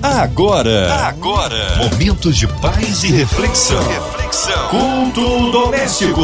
Agora, 0.00 0.94
agora, 1.08 1.76
momentos 1.76 2.36
de 2.36 2.46
paz 2.46 3.02
e 3.02 3.08
reflexão. 3.08 3.82
Reflexão. 3.82 4.68
Culto 4.68 5.50
doméstico. 5.50 6.22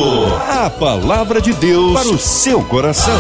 A 0.49 0.71
palavra 0.71 1.41
de 1.41 1.53
Deus 1.55 1.93
para 1.93 2.09
o 2.09 2.17
seu 2.19 2.63
coração. 2.63 3.19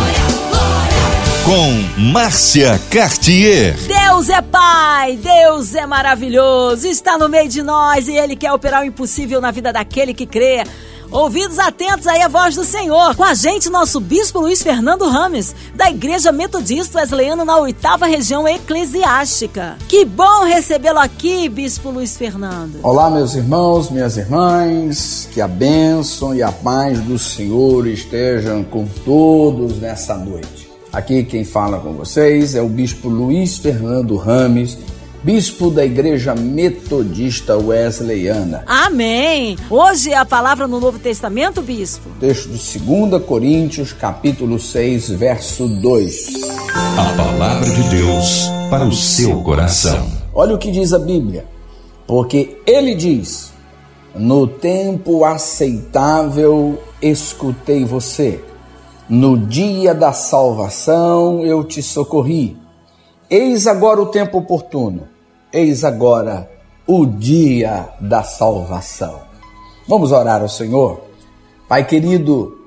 Com 1.44 2.00
Márcia 2.12 2.80
Cartier. 2.88 3.76
Deus 3.78 4.28
é 4.28 4.40
Pai, 4.40 5.16
Deus 5.16 5.74
é 5.74 5.86
maravilhoso, 5.86 6.86
está 6.86 7.18
no 7.18 7.28
meio 7.28 7.48
de 7.48 7.60
nós 7.60 8.06
e 8.06 8.12
Ele 8.12 8.36
quer 8.36 8.52
operar 8.52 8.82
o 8.82 8.86
impossível 8.86 9.40
na 9.40 9.50
vida 9.50 9.72
daquele 9.72 10.14
que 10.14 10.24
crê. 10.24 10.62
Ouvidos 11.10 11.58
atentos 11.58 12.06
aí 12.06 12.22
à 12.22 12.28
voz 12.28 12.54
do 12.54 12.64
Senhor. 12.64 13.14
Com 13.14 13.24
a 13.24 13.34
gente, 13.34 13.70
nosso 13.70 14.00
Bispo 14.00 14.40
Luiz 14.40 14.62
Fernando 14.62 15.08
Rames, 15.08 15.54
da 15.74 15.90
Igreja 15.90 16.32
Metodista 16.32 16.98
Wesleyana 16.98 17.44
na 17.44 17.56
oitava 17.58 18.06
região 18.06 18.46
eclesiástica. 18.46 19.76
Que 19.88 20.04
bom 20.04 20.44
recebê-lo 20.44 20.98
aqui, 20.98 21.48
Bispo 21.48 21.90
Luiz 21.90 22.16
Fernando. 22.16 22.78
Olá, 22.82 23.10
meus 23.10 23.34
irmãos, 23.34 23.90
minhas 23.90 24.16
irmãs, 24.16 25.28
que 25.32 25.40
a 25.40 25.48
bênção 25.48 26.34
e 26.34 26.42
a 26.42 26.50
paz 26.50 27.00
do 27.00 27.18
Senhor 27.18 27.86
estejam 27.86 28.64
com 28.64 28.86
todos 29.04 29.78
nessa 29.78 30.16
noite. 30.16 30.70
Aqui 30.92 31.24
quem 31.24 31.44
fala 31.44 31.80
com 31.80 31.92
vocês 31.92 32.54
é 32.54 32.62
o 32.62 32.68
Bispo 32.68 33.08
Luiz 33.08 33.58
Fernando 33.58 34.16
Rames 34.16 34.78
bispo 35.24 35.70
da 35.70 35.82
Igreja 35.82 36.34
Metodista 36.34 37.56
Wesleyana. 37.56 38.62
Amém. 38.66 39.56
Hoje 39.70 40.12
é 40.12 40.18
a 40.18 40.24
palavra 40.26 40.68
no 40.68 40.78
Novo 40.78 40.98
Testamento, 40.98 41.62
bispo. 41.62 42.10
Texto 42.20 42.50
de 42.50 42.78
2 42.78 43.24
Coríntios, 43.24 43.94
capítulo 43.94 44.58
6, 44.58 45.08
verso 45.08 45.66
2. 45.66 46.28
A 46.74 47.16
palavra 47.16 47.70
de 47.70 47.82
Deus 47.88 48.50
para 48.68 48.84
o 48.84 48.92
seu 48.92 49.42
coração. 49.42 50.06
Olha 50.34 50.54
o 50.54 50.58
que 50.58 50.70
diz 50.70 50.92
a 50.92 50.98
Bíblia. 50.98 51.46
Porque 52.06 52.58
ele 52.66 52.94
diz: 52.94 53.50
No 54.14 54.46
tempo 54.46 55.24
aceitável 55.24 56.82
escutei 57.00 57.82
você. 57.82 58.44
No 59.08 59.38
dia 59.38 59.94
da 59.94 60.12
salvação 60.12 61.42
eu 61.42 61.64
te 61.64 61.82
socorri. 61.82 62.58
Eis 63.30 63.66
agora 63.66 64.02
o 64.02 64.06
tempo 64.06 64.36
oportuno 64.36 65.13
eis 65.54 65.84
agora 65.84 66.50
o 66.84 67.06
dia 67.06 67.88
da 68.00 68.24
salvação. 68.24 69.20
Vamos 69.88 70.10
orar 70.10 70.42
ao 70.42 70.48
Senhor? 70.48 71.00
Pai 71.68 71.86
querido, 71.86 72.58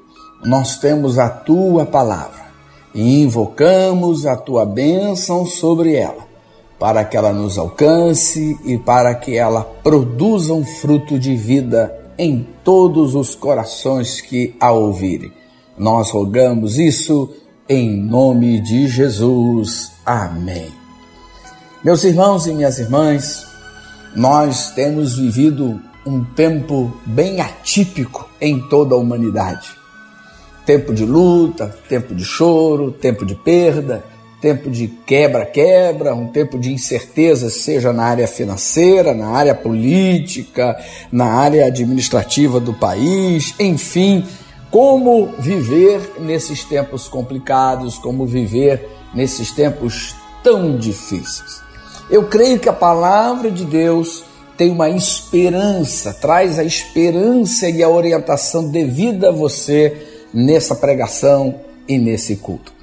nós 0.43 0.77
temos 0.77 1.19
a 1.19 1.29
tua 1.29 1.85
palavra 1.85 2.47
e 2.95 3.21
invocamos 3.21 4.25
a 4.25 4.35
tua 4.35 4.65
bênção 4.65 5.45
sobre 5.45 5.95
ela, 5.95 6.25
para 6.79 7.03
que 7.03 7.17
ela 7.17 7.33
nos 7.33 7.57
alcance 7.57 8.57
e 8.63 8.77
para 8.77 9.13
que 9.13 9.35
ela 9.35 9.63
produza 9.83 10.53
um 10.53 10.63
fruto 10.63 11.19
de 11.19 11.35
vida 11.35 11.93
em 12.17 12.47
todos 12.63 13.13
os 13.13 13.35
corações 13.35 14.21
que 14.21 14.55
a 14.59 14.71
ouvirem. 14.71 15.31
Nós 15.77 16.09
rogamos 16.09 16.79
isso 16.79 17.29
em 17.67 17.95
nome 17.95 18.59
de 18.61 18.87
Jesus. 18.87 19.91
Amém. 20.05 20.76
Meus 21.83 22.03
irmãos 22.03 22.47
e 22.47 22.53
minhas 22.53 22.79
irmãs, 22.79 23.45
nós 24.15 24.71
temos 24.71 25.15
vivido 25.15 25.79
um 26.07 26.23
tempo 26.23 26.91
bem 27.05 27.39
atípico 27.39 28.27
em 28.41 28.59
toda 28.59 28.95
a 28.95 28.97
humanidade. 28.97 29.69
Tempo 30.65 30.91
de 30.91 31.05
luta, 31.05 31.67
tempo 31.87 32.15
de 32.15 32.25
choro, 32.25 32.91
tempo 32.91 33.23
de 33.23 33.35
perda, 33.35 34.03
tempo 34.41 34.71
de 34.71 34.87
quebra-quebra, 34.87 36.15
um 36.15 36.27
tempo 36.29 36.57
de 36.57 36.73
incerteza, 36.73 37.47
seja 37.51 37.93
na 37.93 38.05
área 38.05 38.27
financeira, 38.27 39.13
na 39.13 39.27
área 39.27 39.53
política, 39.53 40.75
na 41.11 41.25
área 41.25 41.67
administrativa 41.67 42.59
do 42.59 42.73
país, 42.73 43.53
enfim, 43.59 44.25
como 44.71 45.27
viver 45.37 46.15
nesses 46.19 46.63
tempos 46.63 47.07
complicados, 47.07 47.99
como 47.99 48.25
viver 48.25 48.89
nesses 49.13 49.51
tempos 49.51 50.15
tão 50.43 50.75
difíceis. 50.75 51.66
Eu 52.09 52.25
creio 52.27 52.59
que 52.59 52.69
a 52.69 52.73
palavra 52.73 53.51
de 53.51 53.65
Deus 53.65 54.23
tem 54.55 54.71
uma 54.71 54.89
esperança, 54.89 56.13
traz 56.13 56.57
a 56.57 56.63
esperança 56.63 57.69
e 57.69 57.83
a 57.83 57.89
orientação 57.89 58.69
devida 58.69 59.29
a 59.29 59.31
você 59.31 60.25
nessa 60.33 60.73
pregação 60.73 61.59
e 61.87 61.97
nesse 61.97 62.37
culto. 62.37 62.73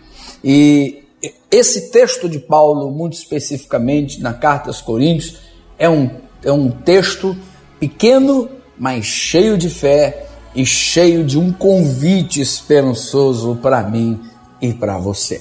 E 0.43 1.05
esse 1.51 1.91
texto 1.91 2.29
de 2.29 2.39
Paulo, 2.39 2.91
muito 2.91 3.15
especificamente 3.15 4.21
na 4.21 4.35
carta 4.35 4.69
aos 4.69 4.83
Coríntios, 4.83 5.39
é 5.79 5.89
um, 5.89 6.11
é 6.43 6.53
um 6.53 6.71
texto 6.71 7.37
pequeno, 7.81 8.49
mas 8.79 9.07
cheio 9.07 9.57
de 9.57 9.71
fé 9.71 10.27
e 10.55 10.67
cheio 10.67 11.25
de 11.25 11.39
um 11.39 11.51
convite 11.51 12.41
esperançoso 12.41 13.59
para 13.63 13.83
mim 13.83 14.21
e 14.61 14.73
para 14.73 14.99
você. 14.99 15.41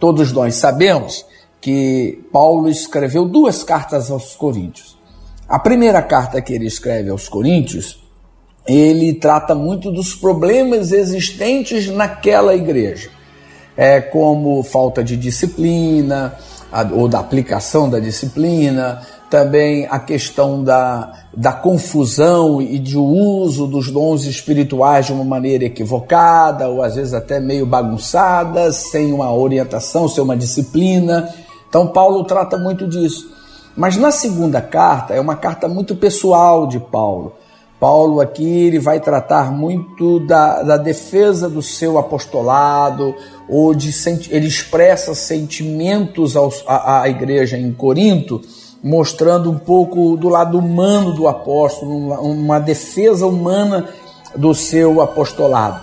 Todos 0.00 0.32
nós 0.32 0.56
sabemos 0.56 1.24
que 1.64 2.22
Paulo 2.30 2.68
escreveu 2.68 3.24
duas 3.24 3.64
cartas 3.64 4.10
aos 4.10 4.36
Coríntios. 4.36 4.98
A 5.48 5.58
primeira 5.58 6.02
carta 6.02 6.42
que 6.42 6.52
ele 6.52 6.66
escreve 6.66 7.08
aos 7.08 7.26
Coríntios, 7.26 8.04
ele 8.68 9.14
trata 9.14 9.54
muito 9.54 9.90
dos 9.90 10.14
problemas 10.14 10.92
existentes 10.92 11.88
naquela 11.88 12.54
igreja, 12.54 13.08
é 13.74 13.98
como 13.98 14.62
falta 14.62 15.02
de 15.02 15.16
disciplina 15.16 16.36
ou 16.92 17.08
da 17.08 17.20
aplicação 17.20 17.88
da 17.88 17.98
disciplina, 17.98 19.00
também 19.30 19.86
a 19.90 19.98
questão 19.98 20.62
da, 20.62 21.12
da 21.34 21.52
confusão 21.52 22.60
e 22.60 22.78
de 22.78 22.98
uso 22.98 23.66
dos 23.66 23.90
dons 23.90 24.26
espirituais 24.26 25.06
de 25.06 25.14
uma 25.14 25.24
maneira 25.24 25.64
equivocada, 25.64 26.68
ou 26.68 26.82
às 26.82 26.96
vezes 26.96 27.14
até 27.14 27.40
meio 27.40 27.64
bagunçada, 27.64 28.70
sem 28.70 29.14
uma 29.14 29.32
orientação, 29.34 30.06
sem 30.08 30.22
uma 30.22 30.36
disciplina. 30.36 31.32
Então, 31.74 31.88
Paulo 31.88 32.22
trata 32.22 32.56
muito 32.56 32.86
disso. 32.86 33.32
Mas 33.76 33.96
na 33.96 34.12
segunda 34.12 34.60
carta, 34.60 35.12
é 35.12 35.20
uma 35.20 35.34
carta 35.34 35.66
muito 35.66 35.96
pessoal 35.96 36.68
de 36.68 36.78
Paulo. 36.78 37.32
Paulo 37.80 38.20
aqui 38.20 38.46
ele 38.46 38.78
vai 38.78 39.00
tratar 39.00 39.50
muito 39.50 40.20
da, 40.20 40.62
da 40.62 40.76
defesa 40.76 41.50
do 41.50 41.60
seu 41.60 41.98
apostolado, 41.98 43.12
ou 43.48 43.74
de 43.74 43.90
ele 44.30 44.46
expressa 44.46 45.16
sentimentos 45.16 46.36
aos, 46.36 46.62
à, 46.64 47.08
igreja 47.08 47.58
em 47.58 47.72
Corinto, 47.72 48.40
mostrando 48.80 49.50
um 49.50 49.58
pouco 49.58 50.16
do 50.16 50.28
lado 50.28 50.56
humano 50.56 51.12
do 51.12 51.26
apóstolo, 51.26 51.90
uma, 51.90 52.20
uma 52.20 52.58
defesa 52.60 53.26
humana 53.26 53.88
do 54.36 54.54
seu 54.54 55.00
apostolado. 55.00 55.80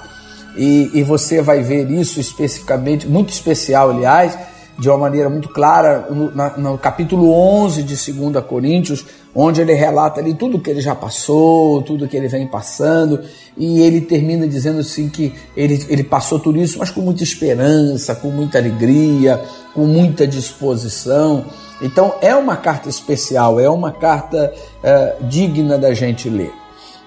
E, 0.55 0.89
e 0.93 1.03
você 1.03 1.41
vai 1.41 1.61
ver 1.61 1.91
isso 1.91 2.17
especificamente, 2.17 3.05
muito 3.05 3.33
especial, 3.33 3.89
aliás, 3.89 4.37
de 4.81 4.89
uma 4.89 4.97
maneira 4.97 5.29
muito 5.29 5.47
clara 5.47 6.07
no, 6.09 6.35
na, 6.35 6.57
no 6.57 6.75
capítulo 6.75 7.31
11 7.31 7.83
de 7.83 8.11
2 8.11 8.43
Coríntios, 8.43 9.05
onde 9.35 9.61
ele 9.61 9.73
relata 9.73 10.19
ali 10.19 10.33
tudo 10.33 10.57
que 10.57 10.71
ele 10.71 10.81
já 10.81 10.95
passou, 10.95 11.83
tudo 11.83 12.07
que 12.07 12.17
ele 12.17 12.27
vem 12.27 12.47
passando, 12.47 13.19
e 13.55 13.79
ele 13.79 14.01
termina 14.01 14.47
dizendo 14.47 14.79
assim 14.79 15.07
que 15.07 15.35
ele, 15.55 15.85
ele 15.87 16.03
passou 16.03 16.39
tudo 16.39 16.57
isso, 16.57 16.79
mas 16.79 16.89
com 16.89 17.01
muita 17.01 17.21
esperança, 17.21 18.15
com 18.15 18.31
muita 18.31 18.57
alegria, 18.57 19.39
com 19.75 19.85
muita 19.85 20.25
disposição. 20.25 21.45
Então 21.79 22.15
é 22.19 22.35
uma 22.35 22.57
carta 22.57 22.89
especial, 22.89 23.59
é 23.59 23.69
uma 23.69 23.91
carta 23.91 24.51
é, 24.81 25.15
digna 25.21 25.77
da 25.77 25.93
gente 25.93 26.27
ler. 26.27 26.51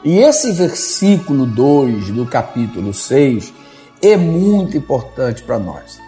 E 0.05 0.19
esse 0.19 0.53
versículo 0.53 1.45
2 1.45 2.13
do 2.13 2.25
capítulo 2.25 2.95
6 2.95 3.53
é 4.01 4.17
muito 4.17 4.77
importante 4.77 5.43
para 5.43 5.59
nós. 5.59 6.04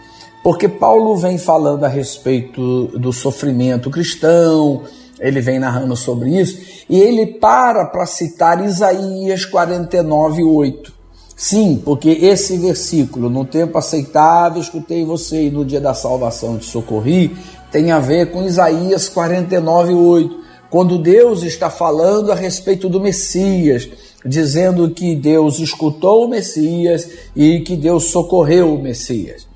Porque 0.47 0.69
Paulo 0.69 1.17
vem 1.17 1.39
falando 1.39 1.83
a 1.83 1.89
respeito 1.89 2.87
do 2.97 3.13
sofrimento 3.13 3.91
cristão, 3.91 4.83
ele 5.19 5.41
vem 5.41 5.59
narrando 5.59 5.97
sobre 5.97 6.41
isso, 6.41 6.61
e 6.89 7.01
ele 7.01 7.27
para 7.27 7.85
para 7.85 8.07
citar 8.07 8.65
Isaías 8.65 9.45
49, 9.45 10.45
8. 10.45 10.93
Sim, 11.35 11.83
porque 11.85 12.11
esse 12.11 12.57
versículo, 12.59 13.29
no 13.29 13.45
tempo 13.45 13.77
aceitável, 13.77 14.63
escutei 14.63 15.05
você 15.05 15.49
e 15.49 15.51
no 15.51 15.65
dia 15.65 15.81
da 15.81 15.95
salvação 15.95 16.59
te 16.59 16.67
socorri, 16.67 17.37
tem 17.73 17.91
a 17.91 17.99
ver 17.99 18.31
com 18.31 18.45
Isaías 18.45 19.09
49, 19.09 19.95
8, 19.95 20.41
quando 20.71 20.97
Deus 20.97 21.43
está 21.43 21.71
falando 21.71 22.31
a 22.31 22.37
respeito 22.37 22.89
do 22.89 23.01
Messias, 23.01 23.89
dizendo 24.25 24.89
que 24.91 25.17
Deus 25.17 25.59
escutou 25.59 26.25
o 26.25 26.29
Messias 26.29 27.11
e 27.35 27.59
que 27.63 27.77
Deus 27.77 28.13
socorreu 28.13 28.77
o 28.77 28.81
Messias. 28.81 29.56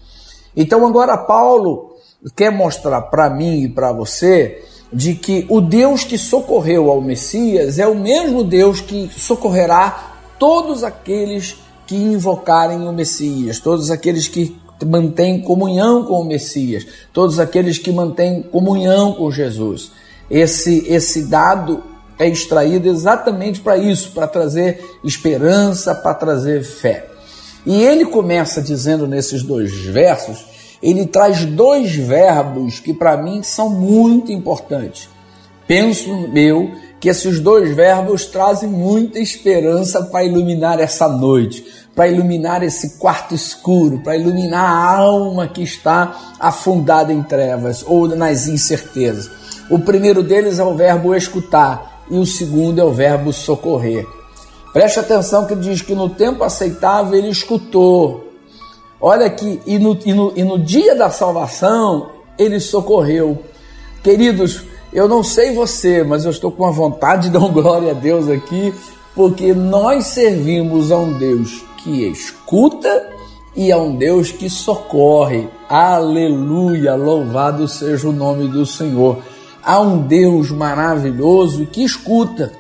Então 0.57 0.87
agora 0.87 1.17
Paulo 1.17 1.97
quer 2.37 2.51
mostrar 2.51 3.03
para 3.03 3.31
mim 3.31 3.63
e 3.63 3.69
para 3.69 3.93
você 3.93 4.63
de 4.93 5.15
que 5.15 5.47
o 5.49 5.61
Deus 5.61 6.05
que 6.05 6.19
socorreu 6.19 6.91
ao 6.91 7.01
Messias 7.01 7.79
é 7.79 7.87
o 7.87 7.95
mesmo 7.95 8.43
Deus 8.43 8.81
que 8.81 9.09
socorrerá 9.17 10.17
todos 10.39 10.83
aqueles 10.83 11.57
que 11.87 11.97
invocarem 11.97 12.87
o 12.87 12.93
Messias, 12.93 13.61
todos 13.61 13.91
aqueles 13.91 14.29
que 14.29 14.57
mantêm 14.87 15.41
comunhão 15.41 16.05
com 16.05 16.21
o 16.21 16.25
Messias, 16.25 16.87
todos 17.13 17.39
aqueles 17.39 17.79
que 17.79 17.93
mantêm 17.93 18.43
comunhão 18.43 19.13
com 19.13 19.31
Jesus. 19.31 19.93
Esse, 20.31 20.85
esse 20.89 21.25
dado 21.25 21.83
é 22.19 22.29
extraído 22.29 22.89
exatamente 22.89 23.61
para 23.61 23.77
isso, 23.77 24.13
para 24.13 24.27
trazer 24.27 24.99
esperança, 25.03 25.95
para 25.95 26.15
trazer 26.15 26.63
fé. 26.63 27.09
E 27.67 27.83
ele 27.83 28.07
começa 28.07 28.63
dizendo 28.63 29.07
nesses 29.07 29.43
dois 29.43 29.73
versos, 29.73 30.45
ele 30.83 31.07
traz 31.07 31.45
dois 31.45 31.95
verbos 31.95 32.81
que 32.81 32.95
para 32.95 33.17
mim 33.17 33.43
são 33.43 33.69
muito 33.69 34.33
importantes. 34.33 35.09
Penso 35.67 36.11
eu 36.35 36.71
que 36.99 37.09
esses 37.09 37.41
dois 37.41 37.75
verbos 37.75 38.27
trazem 38.27 38.69
muita 38.69 39.19
esperança 39.19 40.03
para 40.03 40.25
iluminar 40.25 40.81
essa 40.81 41.09
noite, 41.09 41.65
para 41.95 42.09
iluminar 42.09 42.63
esse 42.63 42.99
quarto 42.99 43.35
escuro, 43.35 44.01
para 44.01 44.17
iluminar 44.17 44.65
a 44.65 44.97
alma 44.97 45.47
que 45.49 45.63
está 45.63 46.37
afundada 46.39 47.13
em 47.13 47.23
trevas 47.23 47.85
ou 47.87 48.09
nas 48.09 48.49
incertezas. 48.49 49.31
O 49.71 49.79
primeiro 49.79 50.23
deles 50.23 50.59
é 50.59 50.65
o 50.65 50.75
verbo 50.75 51.15
escutar, 51.15 52.05
e 52.11 52.19
o 52.19 52.27
segundo 52.27 52.81
é 52.81 52.85
o 52.85 52.93
verbo 52.93 53.33
socorrer. 53.33 54.07
Preste 54.73 55.01
atenção 55.01 55.47
que 55.47 55.57
diz 55.57 55.83
que 55.83 55.95
no 55.95 56.09
tempo 56.09 56.45
aceitável 56.45 57.19
ele 57.19 57.29
escutou. 57.29 58.29
Olha 59.01 59.27
aqui, 59.27 59.61
e 59.67 59.79
no, 59.79 59.99
e 60.05 60.13
no, 60.13 60.33
e 60.37 60.45
no 60.45 60.59
dia 60.59 60.95
da 60.95 61.11
salvação 61.11 62.11
ele 62.39 62.61
socorreu. 62.61 63.39
Queridos, 64.03 64.65
eu 64.93 65.09
não 65.09 65.23
sei 65.23 65.53
você, 65.55 66.03
mas 66.05 66.25
eu 66.25 66.31
estou 66.31 66.53
com 66.53 66.65
a 66.67 66.71
vontade 66.71 67.25
de 67.25 67.31
dar 67.31 67.49
glória 67.49 67.91
a 67.91 67.95
Deus 67.95 68.29
aqui, 68.29 68.73
porque 69.15 69.53
nós 69.53 70.07
servimos 70.07 70.93
a 70.93 70.99
um 70.99 71.19
Deus 71.19 71.65
que 71.79 72.09
escuta 72.09 73.09
e 73.57 73.73
a 73.73 73.79
um 73.79 73.97
Deus 73.97 74.31
que 74.31 74.49
socorre. 74.49 75.49
Aleluia! 75.69 76.95
Louvado 76.95 77.67
seja 77.67 78.09
o 78.09 78.13
nome 78.13 78.49
do 78.49 78.65
Senhor. 78.65 79.19
Há 79.63 79.81
um 79.81 80.03
Deus 80.03 80.51
maravilhoso 80.51 81.67
que 81.67 81.83
escuta. 81.83 82.60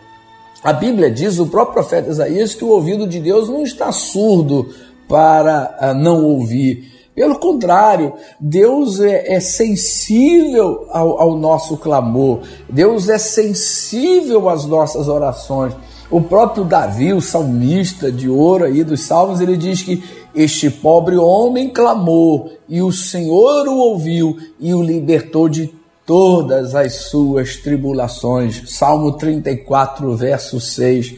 A 0.62 0.72
Bíblia 0.74 1.10
diz, 1.10 1.38
o 1.38 1.46
próprio 1.46 1.74
profeta 1.74 2.10
Isaías, 2.10 2.54
que 2.54 2.64
o 2.64 2.68
ouvido 2.68 3.06
de 3.06 3.18
Deus 3.18 3.48
não 3.48 3.62
está 3.62 3.90
surdo 3.90 4.68
para 5.08 5.74
ah, 5.80 5.94
não 5.94 6.24
ouvir. 6.24 7.00
Pelo 7.14 7.38
contrário, 7.38 8.12
Deus 8.38 9.00
é, 9.00 9.34
é 9.34 9.40
sensível 9.40 10.86
ao, 10.90 11.20
ao 11.20 11.36
nosso 11.36 11.76
clamor, 11.76 12.40
Deus 12.68 13.08
é 13.08 13.18
sensível 13.18 14.48
às 14.48 14.66
nossas 14.66 15.08
orações. 15.08 15.74
O 16.10 16.20
próprio 16.20 16.64
Davi, 16.64 17.12
o 17.12 17.20
salmista 17.20 18.10
de 18.10 18.28
ouro 18.28 18.64
aí 18.64 18.84
dos 18.84 19.02
salmos, 19.02 19.40
ele 19.40 19.56
diz 19.56 19.82
que 19.82 20.02
este 20.34 20.68
pobre 20.68 21.16
homem 21.16 21.70
clamou 21.70 22.50
e 22.68 22.82
o 22.82 22.92
Senhor 22.92 23.66
o 23.66 23.76
ouviu 23.76 24.36
e 24.58 24.74
o 24.74 24.82
libertou 24.82 25.48
de 25.48 25.72
todas 26.10 26.74
as 26.74 27.08
suas 27.08 27.54
tribulações. 27.54 28.74
Salmo 28.76 29.12
34, 29.12 30.16
verso 30.16 30.58
6. 30.58 31.14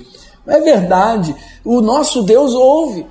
É 0.47 0.61
verdade, 0.61 1.35
o 1.65 1.81
nosso 1.81 2.23
Deus 2.23 2.53
ouve. 2.53 3.07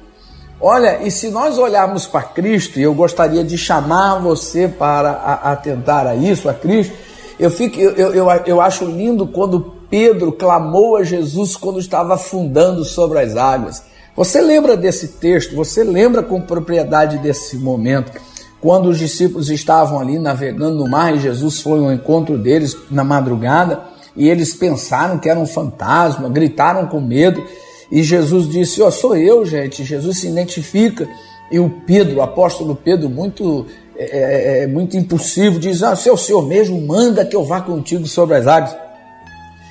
Olha, 0.61 1.01
e 1.01 1.09
se 1.09 1.31
nós 1.31 1.57
olharmos 1.57 2.05
para 2.05 2.21
Cristo, 2.21 2.79
e 2.79 2.83
eu 2.83 2.93
gostaria 2.93 3.43
de 3.43 3.57
chamar 3.57 4.19
você 4.19 4.67
para 4.67 5.39
atentar 5.41 6.05
a 6.05 6.13
isso, 6.13 6.47
a 6.47 6.53
Cristo, 6.53 6.93
eu, 7.39 7.49
fico, 7.49 7.79
eu, 7.79 8.13
eu, 8.13 8.29
eu 8.45 8.61
acho 8.61 8.85
lindo 8.85 9.25
quando 9.25 9.73
Pedro 9.89 10.31
clamou 10.33 10.97
a 10.97 11.03
Jesus 11.03 11.55
quando 11.55 11.79
estava 11.79 12.13
afundando 12.13 12.85
sobre 12.85 13.21
as 13.21 13.35
águas. 13.35 13.81
Você 14.15 14.39
lembra 14.39 14.77
desse 14.77 15.07
texto, 15.07 15.55
você 15.55 15.83
lembra 15.83 16.21
com 16.21 16.39
propriedade 16.41 17.17
desse 17.17 17.57
momento. 17.57 18.11
Quando 18.61 18.89
os 18.89 18.99
discípulos 18.99 19.49
estavam 19.49 19.99
ali 19.99 20.19
navegando 20.19 20.75
no 20.75 20.87
mar 20.87 21.15
e 21.15 21.19
Jesus 21.19 21.61
foi 21.61 21.79
ao 21.79 21.91
encontro 21.91 22.37
deles 22.37 22.77
na 22.91 23.03
madrugada 23.03 23.81
e 24.15 24.29
eles 24.29 24.53
pensaram 24.53 25.17
que 25.17 25.27
era 25.27 25.39
um 25.39 25.47
fantasma, 25.47 26.29
gritaram 26.29 26.85
com 26.85 27.01
medo 27.01 27.43
e 27.91 28.03
Jesus 28.03 28.47
disse: 28.47 28.81
Ó, 28.81 28.87
oh, 28.87 28.91
sou 28.91 29.15
eu, 29.15 29.45
gente. 29.45 29.83
Jesus 29.83 30.19
se 30.19 30.27
identifica 30.27 31.09
e 31.51 31.59
o 31.59 31.69
Pedro, 31.85 32.19
o 32.19 32.21
apóstolo 32.21 32.75
Pedro, 32.75 33.09
muito 33.09 33.65
é, 33.97 34.03
é, 34.03 34.63
é 34.63 34.67
muito 34.67 34.95
impulsivo, 34.95 35.59
diz: 35.59 35.83
Ah, 35.83 35.95
se 35.95 36.07
é 36.07 36.11
o 36.11 36.17
Senhor 36.17 36.45
mesmo, 36.47 36.79
manda 36.79 37.25
que 37.25 37.35
eu 37.35 37.43
vá 37.43 37.61
contigo 37.61 38.07
sobre 38.07 38.35
as 38.35 38.47
águas. 38.47 38.75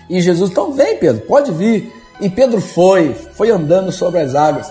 E 0.08 0.20
Jesus, 0.20 0.50
então 0.50 0.72
vem, 0.72 0.96
Pedro, 0.96 1.22
pode 1.22 1.52
vir. 1.52 1.92
E 2.20 2.28
Pedro 2.28 2.60
foi, 2.60 3.14
foi 3.32 3.50
andando 3.50 3.90
sobre 3.90 4.20
as 4.20 4.34
águas. 4.34 4.70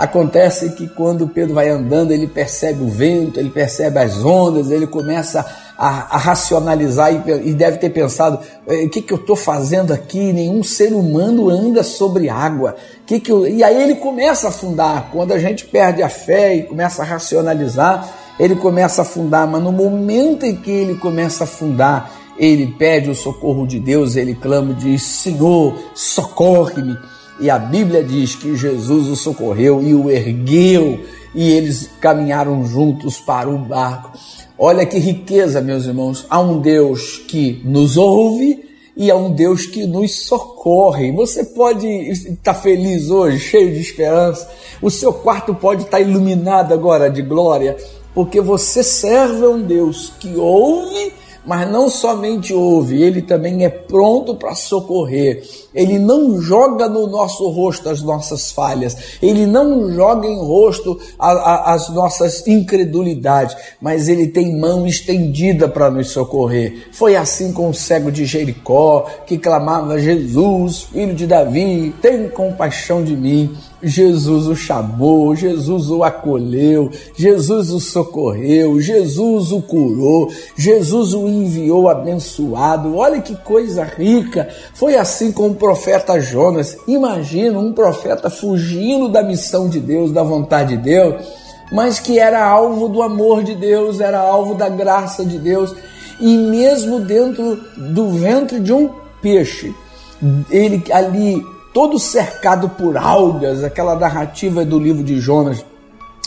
Acontece 0.00 0.70
que 0.70 0.88
quando 0.88 1.28
Pedro 1.28 1.52
vai 1.52 1.68
andando, 1.68 2.10
ele 2.10 2.26
percebe 2.26 2.82
o 2.82 2.88
vento, 2.88 3.38
ele 3.38 3.50
percebe 3.50 3.98
as 3.98 4.24
ondas, 4.24 4.70
ele 4.70 4.86
começa 4.86 5.44
a, 5.76 6.16
a 6.16 6.16
racionalizar 6.16 7.12
e, 7.12 7.50
e, 7.50 7.52
deve 7.52 7.76
ter 7.76 7.90
pensado: 7.90 8.40
o 8.66 8.88
que, 8.88 9.02
que 9.02 9.12
eu 9.12 9.18
estou 9.18 9.36
fazendo 9.36 9.92
aqui? 9.92 10.32
Nenhum 10.32 10.62
ser 10.62 10.94
humano 10.94 11.50
anda 11.50 11.82
sobre 11.82 12.30
água. 12.30 12.76
Que 13.04 13.20
que 13.20 13.30
eu... 13.30 13.46
E 13.46 13.62
aí 13.62 13.82
ele 13.82 13.96
começa 13.96 14.46
a 14.46 14.48
afundar. 14.48 15.10
Quando 15.12 15.32
a 15.32 15.38
gente 15.38 15.66
perde 15.66 16.02
a 16.02 16.08
fé 16.08 16.54
e 16.54 16.62
começa 16.62 17.02
a 17.02 17.04
racionalizar, 17.04 18.08
ele 18.38 18.56
começa 18.56 19.02
a 19.02 19.04
afundar. 19.04 19.46
Mas 19.46 19.62
no 19.62 19.70
momento 19.70 20.46
em 20.46 20.56
que 20.56 20.70
ele 20.70 20.94
começa 20.94 21.44
a 21.44 21.46
afundar, 21.46 22.10
ele 22.38 22.68
pede 22.68 23.10
o 23.10 23.14
socorro 23.14 23.66
de 23.66 23.78
Deus, 23.78 24.16
ele 24.16 24.34
clama 24.34 24.72
e 24.72 24.76
diz: 24.76 25.02
Senhor, 25.02 25.74
socorre-me. 25.94 26.96
E 27.40 27.48
a 27.48 27.58
Bíblia 27.58 28.04
diz 28.04 28.34
que 28.34 28.54
Jesus 28.54 29.06
o 29.08 29.16
socorreu 29.16 29.82
e 29.82 29.94
o 29.94 30.10
ergueu, 30.10 31.00
e 31.34 31.50
eles 31.50 31.88
caminharam 32.00 32.64
juntos 32.66 33.18
para 33.18 33.48
o 33.48 33.56
barco. 33.56 34.12
Olha 34.58 34.84
que 34.84 34.98
riqueza, 34.98 35.62
meus 35.62 35.86
irmãos. 35.86 36.26
Há 36.28 36.38
um 36.38 36.60
Deus 36.60 37.16
que 37.26 37.62
nos 37.64 37.96
ouve 37.96 38.62
e 38.94 39.10
há 39.10 39.16
um 39.16 39.32
Deus 39.32 39.64
que 39.64 39.86
nos 39.86 40.26
socorre. 40.26 41.10
Você 41.12 41.44
pode 41.44 41.86
estar 41.86 42.52
feliz 42.52 43.08
hoje, 43.08 43.38
cheio 43.38 43.72
de 43.72 43.80
esperança. 43.80 44.46
O 44.82 44.90
seu 44.90 45.10
quarto 45.10 45.54
pode 45.54 45.84
estar 45.84 46.00
iluminado 46.00 46.74
agora 46.74 47.08
de 47.08 47.22
glória, 47.22 47.74
porque 48.14 48.40
você 48.40 48.82
serve 48.82 49.46
a 49.46 49.48
um 49.48 49.62
Deus 49.62 50.12
que 50.20 50.36
ouve 50.36 51.12
mas 51.44 51.70
não 51.70 51.88
somente 51.88 52.52
ouve, 52.52 53.02
ele 53.02 53.22
também 53.22 53.64
é 53.64 53.68
pronto 53.68 54.34
para 54.34 54.54
socorrer. 54.54 55.42
Ele 55.74 55.98
não 55.98 56.40
joga 56.40 56.88
no 56.88 57.06
nosso 57.06 57.48
rosto 57.48 57.88
as 57.88 58.02
nossas 58.02 58.50
falhas, 58.50 58.96
ele 59.22 59.46
não 59.46 59.92
joga 59.92 60.26
em 60.26 60.38
rosto 60.38 60.98
a, 61.18 61.30
a, 61.30 61.74
as 61.74 61.88
nossas 61.90 62.46
incredulidades, 62.46 63.56
mas 63.80 64.08
ele 64.08 64.26
tem 64.26 64.58
mão 64.58 64.86
estendida 64.86 65.68
para 65.68 65.90
nos 65.90 66.10
socorrer. 66.10 66.88
Foi 66.92 67.16
assim 67.16 67.52
com 67.52 67.70
o 67.70 67.74
cego 67.74 68.10
de 68.10 68.24
Jericó, 68.24 69.06
que 69.26 69.38
clamava: 69.38 69.98
Jesus, 69.98 70.82
filho 70.92 71.14
de 71.14 71.26
Davi, 71.26 71.94
tem 72.02 72.28
compaixão 72.28 73.02
de 73.02 73.16
mim. 73.16 73.56
Jesus 73.82 74.46
o 74.46 74.54
chamou, 74.54 75.34
Jesus 75.34 75.90
o 75.90 76.04
acolheu, 76.04 76.90
Jesus 77.16 77.70
o 77.70 77.80
socorreu, 77.80 78.80
Jesus 78.80 79.52
o 79.52 79.62
curou, 79.62 80.30
Jesus 80.56 81.14
o 81.14 81.26
enviou 81.26 81.88
abençoado. 81.88 82.96
Olha 82.96 83.20
que 83.20 83.34
coisa 83.36 83.82
rica! 83.84 84.48
Foi 84.74 84.96
assim 84.96 85.32
com 85.32 85.48
o 85.48 85.54
profeta 85.54 86.20
Jonas. 86.20 86.76
Imagina 86.86 87.58
um 87.58 87.72
profeta 87.72 88.28
fugindo 88.28 89.08
da 89.08 89.22
missão 89.22 89.68
de 89.68 89.80
Deus, 89.80 90.12
da 90.12 90.22
vontade 90.22 90.76
de 90.76 90.82
Deus, 90.82 91.24
mas 91.72 91.98
que 91.98 92.18
era 92.18 92.44
alvo 92.44 92.88
do 92.88 93.02
amor 93.02 93.42
de 93.42 93.54
Deus, 93.54 94.00
era 94.00 94.20
alvo 94.20 94.54
da 94.54 94.68
graça 94.68 95.24
de 95.24 95.38
Deus, 95.38 95.74
e 96.20 96.36
mesmo 96.36 97.00
dentro 97.00 97.58
do 97.76 98.10
ventre 98.10 98.60
de 98.60 98.72
um 98.72 98.90
peixe, 99.22 99.74
ele 100.50 100.82
ali 100.92 101.42
todo 101.72 101.98
cercado 101.98 102.68
por 102.70 102.96
algas, 102.96 103.62
aquela 103.62 103.94
narrativa 103.94 104.64
do 104.64 104.78
livro 104.78 105.02
de 105.02 105.20
Jonas. 105.20 105.64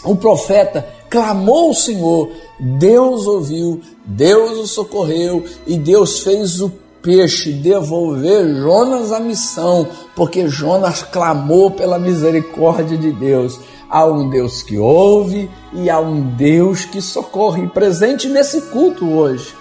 O 0.03 0.15
profeta 0.15 0.85
clamou 1.09 1.69
ao 1.69 1.73
Senhor, 1.73 2.29
Deus 2.59 3.25
ouviu, 3.25 3.81
Deus 4.05 4.57
o 4.57 4.67
socorreu 4.67 5.45
e 5.65 5.77
Deus 5.77 6.19
fez 6.19 6.59
o 6.59 6.71
peixe 7.01 7.51
devolver 7.51 8.47
Jonas 8.55 9.12
a 9.12 9.19
missão, 9.19 9.88
porque 10.15 10.47
Jonas 10.47 11.03
clamou 11.03 11.71
pela 11.71 12.00
misericórdia 12.00 12.97
de 12.97 13.12
Deus. 13.12 13.59
Há 13.89 14.05
um 14.05 14.29
Deus 14.29 14.63
que 14.63 14.77
ouve 14.77 15.50
e 15.73 15.89
há 15.89 16.00
um 16.00 16.21
Deus 16.35 16.85
que 16.85 17.01
socorre, 17.01 17.67
presente 17.67 18.27
nesse 18.27 18.62
culto 18.62 19.07
hoje. 19.07 19.53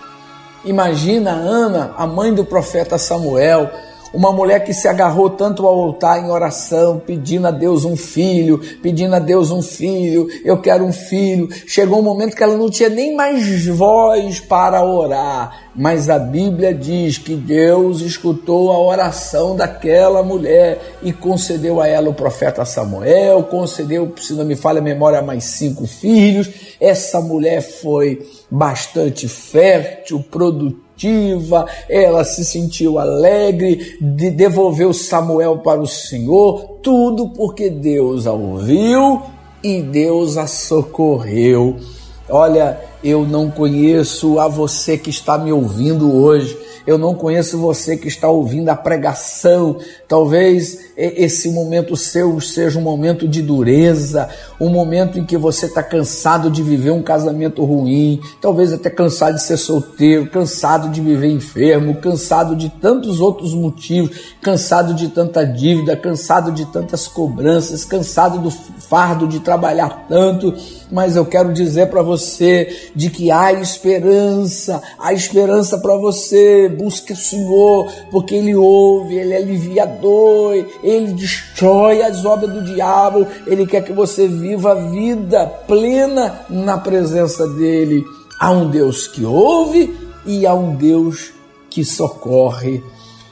Imagina 0.64 1.32
Ana, 1.32 1.92
a 1.98 2.06
mãe 2.06 2.32
do 2.32 2.44
profeta 2.44 2.96
Samuel, 2.96 3.70
uma 4.12 4.30
mulher 4.30 4.64
que 4.64 4.74
se 4.74 4.86
agarrou 4.86 5.30
tanto 5.30 5.66
ao 5.66 5.78
altar 5.80 6.22
em 6.22 6.30
oração, 6.30 7.00
pedindo 7.04 7.46
a 7.46 7.50
Deus 7.50 7.84
um 7.84 7.96
filho, 7.96 8.60
pedindo 8.82 9.14
a 9.14 9.18
Deus 9.18 9.50
um 9.50 9.62
filho, 9.62 10.28
eu 10.44 10.60
quero 10.60 10.84
um 10.84 10.92
filho. 10.92 11.48
Chegou 11.66 12.00
um 12.00 12.02
momento 12.02 12.36
que 12.36 12.42
ela 12.42 12.56
não 12.56 12.70
tinha 12.70 12.88
nem 12.88 13.16
mais 13.16 13.66
voz 13.66 14.40
para 14.40 14.84
orar, 14.84 15.70
mas 15.74 16.10
a 16.10 16.18
Bíblia 16.18 16.74
diz 16.74 17.16
que 17.16 17.34
Deus 17.34 18.00
escutou 18.00 18.70
a 18.70 18.78
oração 18.78 19.56
daquela 19.56 20.22
mulher 20.22 20.98
e 21.02 21.12
concedeu 21.12 21.80
a 21.80 21.88
ela 21.88 22.10
o 22.10 22.14
profeta 22.14 22.64
Samuel, 22.64 23.44
concedeu, 23.44 24.12
se 24.16 24.34
não 24.34 24.44
me 24.44 24.56
falha 24.56 24.80
a 24.80 24.82
memória, 24.82 25.22
mais 25.22 25.44
cinco 25.44 25.86
filhos. 25.86 26.50
Essa 26.80 27.20
mulher 27.20 27.62
foi 27.62 28.26
bastante 28.50 29.26
fértil, 29.26 30.22
produtiva 30.30 30.81
receptiva, 30.96 31.66
ela 31.88 32.24
se 32.24 32.44
sentiu 32.44 32.98
alegre, 32.98 33.96
de 34.00 34.30
devolveu 34.30 34.92
Samuel 34.92 35.58
para 35.58 35.80
o 35.80 35.86
Senhor, 35.86 36.78
tudo 36.82 37.30
porque 37.30 37.70
Deus 37.70 38.26
a 38.26 38.32
ouviu 38.32 39.22
e 39.62 39.82
Deus 39.82 40.36
a 40.36 40.46
socorreu. 40.46 41.76
Olha, 42.28 42.80
eu 43.02 43.26
não 43.26 43.50
conheço 43.50 44.38
a 44.38 44.48
você 44.48 44.96
que 44.96 45.10
está 45.10 45.36
me 45.36 45.52
ouvindo 45.52 46.14
hoje 46.14 46.56
eu 46.86 46.98
não 46.98 47.14
conheço 47.14 47.58
você 47.58 47.96
que 47.96 48.08
está 48.08 48.28
ouvindo 48.28 48.68
a 48.68 48.76
pregação. 48.76 49.78
Talvez 50.08 50.92
esse 50.96 51.48
momento 51.50 51.96
seu 51.96 52.40
seja 52.40 52.78
um 52.78 52.82
momento 52.82 53.26
de 53.26 53.40
dureza, 53.40 54.28
um 54.60 54.68
momento 54.68 55.18
em 55.18 55.24
que 55.24 55.36
você 55.36 55.66
está 55.66 55.82
cansado 55.82 56.50
de 56.50 56.62
viver 56.62 56.90
um 56.90 57.02
casamento 57.02 57.64
ruim, 57.64 58.20
talvez 58.40 58.72
até 58.72 58.90
cansado 58.90 59.34
de 59.34 59.42
ser 59.42 59.56
solteiro, 59.56 60.30
cansado 60.30 60.88
de 60.88 61.00
viver 61.00 61.30
enfermo, 61.30 61.96
cansado 61.96 62.54
de 62.56 62.68
tantos 62.68 63.20
outros 63.20 63.54
motivos, 63.54 64.34
cansado 64.40 64.94
de 64.94 65.08
tanta 65.08 65.44
dívida, 65.44 65.96
cansado 65.96 66.52
de 66.52 66.66
tantas 66.66 67.06
cobranças, 67.08 67.84
cansado 67.84 68.38
do 68.38 68.50
fardo 68.50 69.26
de 69.26 69.40
trabalhar 69.40 70.06
tanto. 70.08 70.54
Mas 70.92 71.16
eu 71.16 71.24
quero 71.24 71.54
dizer 71.54 71.88
para 71.88 72.02
você 72.02 72.90
de 72.94 73.08
que 73.08 73.30
há 73.30 73.50
esperança, 73.50 74.82
há 74.98 75.14
esperança 75.14 75.78
para 75.78 75.96
você 75.96 76.68
busque 76.68 77.14
o 77.14 77.16
Senhor, 77.16 77.90
porque 78.10 78.34
Ele 78.34 78.54
ouve, 78.54 79.14
Ele 79.14 79.32
é 79.32 79.38
aliviador, 79.38 80.54
Ele 80.84 81.14
destrói 81.14 82.02
as 82.02 82.26
obras 82.26 82.52
do 82.52 82.62
diabo, 82.74 83.26
Ele 83.46 83.66
quer 83.66 83.82
que 83.82 83.92
você 83.92 84.28
viva 84.28 84.72
a 84.72 84.90
vida 84.90 85.46
plena 85.66 86.44
na 86.50 86.76
presença 86.76 87.48
dEle. 87.48 88.04
Há 88.38 88.50
um 88.50 88.68
Deus 88.68 89.06
que 89.08 89.24
ouve 89.24 89.96
e 90.26 90.46
há 90.46 90.52
um 90.52 90.74
Deus 90.74 91.32
que 91.70 91.82
socorre. 91.86 92.84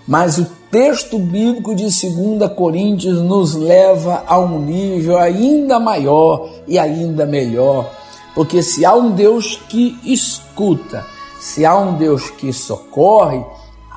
Mas 0.08 0.38
o 0.38 0.46
texto 0.70 1.18
bíblico 1.18 1.74
de 1.74 1.82
2 1.82 2.52
Coríntios 2.54 3.20
nos 3.20 3.54
leva 3.54 4.22
a 4.26 4.38
um 4.38 4.60
nível 4.60 5.18
ainda 5.18 5.80
maior 5.80 6.48
e 6.66 6.78
ainda 6.78 7.26
melhor. 7.26 7.90
Porque 8.34 8.62
se 8.62 8.84
há 8.84 8.94
um 8.94 9.10
Deus 9.10 9.56
que 9.68 9.98
escuta, 10.04 11.04
se 11.40 11.66
há 11.66 11.76
um 11.76 11.96
Deus 11.96 12.30
que 12.30 12.52
socorre, 12.52 13.44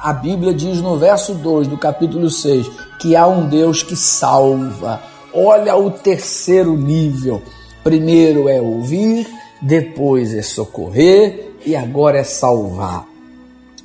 a 0.02 0.12
Bíblia 0.12 0.54
diz 0.54 0.82
no 0.82 0.98
verso 0.98 1.36
2 1.36 1.68
do 1.68 1.78
capítulo 1.78 2.30
6 2.30 2.70
que 3.00 3.16
há 3.16 3.28
um 3.28 3.48
Deus 3.48 3.84
que 3.84 3.96
salva. 3.96 5.02
Olha 5.32 5.76
o 5.76 5.92
terceiro 5.92 6.76
nível. 6.76 7.42
Primeiro 7.84 8.50
é 8.50 8.60
ouvir, 8.60 9.28
depois 9.62 10.34
é 10.34 10.42
socorrer 10.42 11.52
e 11.66 11.76
agora 11.76 12.18
é 12.18 12.24
salvar. 12.24 13.06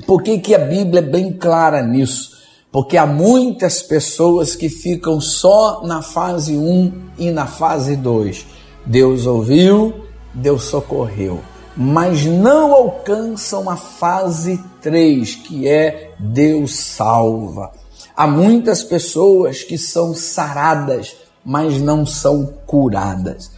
Por 0.07 0.23
que, 0.23 0.38
que 0.38 0.54
a 0.54 0.59
Bíblia 0.59 1.00
é 1.00 1.02
bem 1.02 1.33
clara 1.33 1.83
nisso? 1.83 2.38
Porque 2.70 2.96
há 2.96 3.06
muitas 3.06 3.82
pessoas 3.82 4.54
que 4.54 4.68
ficam 4.68 5.20
só 5.20 5.82
na 5.84 6.02
fase 6.02 6.56
1 6.56 6.92
e 7.18 7.30
na 7.30 7.46
fase 7.46 7.96
2. 7.96 8.46
Deus 8.84 9.26
ouviu, 9.26 9.94
Deus 10.34 10.64
socorreu 10.64 11.40
mas 11.80 12.25
não 12.26 12.75
alcançam 12.75 13.70
a 13.70 13.76
fase 13.76 14.58
3, 14.82 15.37
que 15.37 15.68
é 15.68 16.10
Deus 16.18 16.75
salva. 16.75 17.70
Há 18.16 18.26
muitas 18.26 18.82
pessoas 18.82 19.62
que 19.62 19.78
são 19.78 20.12
saradas, 20.12 21.14
mas 21.44 21.80
não 21.80 22.04
são 22.04 22.52
curadas. 22.66 23.52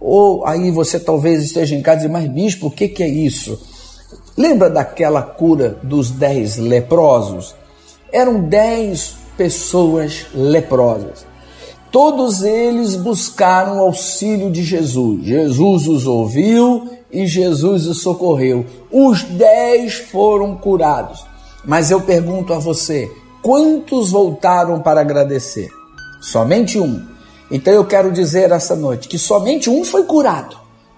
Ou 0.00 0.46
aí 0.46 0.70
você 0.70 0.98
talvez 0.98 1.44
esteja 1.44 1.74
em 1.74 1.82
casa 1.82 1.98
e 1.98 2.02
diz, 2.04 2.10
mas 2.10 2.26
bispo, 2.30 2.68
o 2.68 2.70
que, 2.70 2.88
que 2.88 3.02
é 3.02 3.08
isso? 3.08 3.60
Lembra 4.38 4.70
daquela 4.70 5.20
cura 5.20 5.78
dos 5.82 6.10
dez 6.10 6.56
leprosos? 6.56 7.54
Eram 8.12 8.40
dez 8.40 9.16
pessoas 9.36 10.26
leprosas. 10.34 11.26
Todos 11.90 12.42
eles 12.42 12.94
buscaram 12.94 13.78
o 13.78 13.80
auxílio 13.80 14.50
de 14.50 14.62
Jesus. 14.62 15.24
Jesus 15.24 15.88
os 15.88 16.06
ouviu 16.06 16.90
e 17.10 17.26
Jesus 17.26 17.86
os 17.86 18.02
socorreu. 18.02 18.66
Os 18.90 19.22
dez 19.22 19.94
foram 19.94 20.56
curados. 20.56 21.24
Mas 21.64 21.90
eu 21.90 22.00
pergunto 22.00 22.52
a 22.52 22.58
você: 22.58 23.10
quantos 23.42 24.10
voltaram 24.10 24.80
para 24.80 25.00
agradecer? 25.00 25.68
Somente 26.20 26.78
um. 26.78 27.02
Então 27.50 27.72
eu 27.72 27.84
quero 27.84 28.12
dizer 28.12 28.50
essa 28.50 28.74
noite 28.74 29.08
que 29.08 29.18
somente 29.18 29.70
um 29.70 29.84
foi 29.84 30.04
curado, 30.04 30.56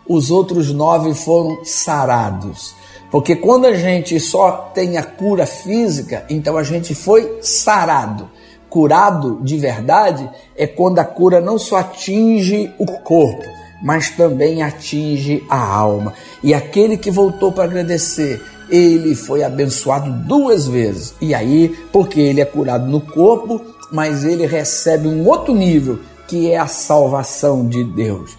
os 0.08 0.30
outros 0.30 0.72
nove 0.72 1.14
foram 1.14 1.62
sarados. 1.64 2.74
Porque 3.10 3.36
quando 3.36 3.66
a 3.66 3.74
gente 3.74 4.18
só 4.20 4.70
tem 4.74 4.98
a 4.98 5.02
cura 5.02 5.46
física, 5.46 6.24
então 6.28 6.56
a 6.56 6.62
gente 6.62 6.94
foi 6.94 7.38
sarado. 7.40 8.28
Curado 8.68 9.38
de 9.42 9.56
verdade 9.56 10.28
é 10.54 10.66
quando 10.66 10.98
a 10.98 11.04
cura 11.04 11.40
não 11.40 11.58
só 11.58 11.78
atinge 11.78 12.70
o 12.78 12.84
corpo, 12.84 13.44
mas 13.82 14.10
também 14.10 14.62
atinge 14.62 15.42
a 15.48 15.58
alma. 15.58 16.12
E 16.42 16.52
aquele 16.52 16.98
que 16.98 17.10
voltou 17.10 17.50
para 17.50 17.64
agradecer, 17.64 18.42
ele 18.68 19.14
foi 19.14 19.42
abençoado 19.42 20.10
duas 20.26 20.66
vezes. 20.66 21.14
E 21.18 21.34
aí, 21.34 21.74
porque 21.90 22.20
ele 22.20 22.42
é 22.42 22.44
curado 22.44 22.86
no 22.90 23.00
corpo, 23.00 23.60
mas 23.90 24.24
ele 24.24 24.46
recebe 24.46 25.08
um 25.08 25.26
outro 25.26 25.54
nível, 25.54 25.98
que 26.26 26.50
é 26.50 26.58
a 26.58 26.66
salvação 26.66 27.66
de 27.66 27.82
Deus. 27.82 28.36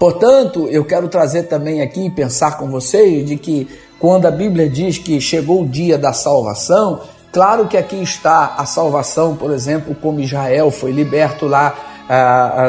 Portanto, 0.00 0.66
eu 0.68 0.84
quero 0.84 1.08
trazer 1.08 1.44
também 1.44 1.82
aqui 1.82 2.06
e 2.06 2.10
pensar 2.10 2.56
com 2.56 2.68
vocês 2.70 3.24
de 3.24 3.36
que 3.36 3.68
quando 4.00 4.26
a 4.26 4.30
Bíblia 4.30 4.68
diz 4.68 4.96
que 4.96 5.20
chegou 5.20 5.62
o 5.62 5.68
dia 5.68 5.98
da 5.98 6.14
salvação, 6.14 7.02
claro 7.30 7.68
que 7.68 7.76
aqui 7.76 8.02
está 8.02 8.54
a 8.56 8.64
salvação, 8.64 9.36
por 9.36 9.52
exemplo, 9.52 9.94
como 9.94 10.20
Israel 10.20 10.70
foi 10.70 10.90
liberto 10.90 11.46
lá 11.46 11.89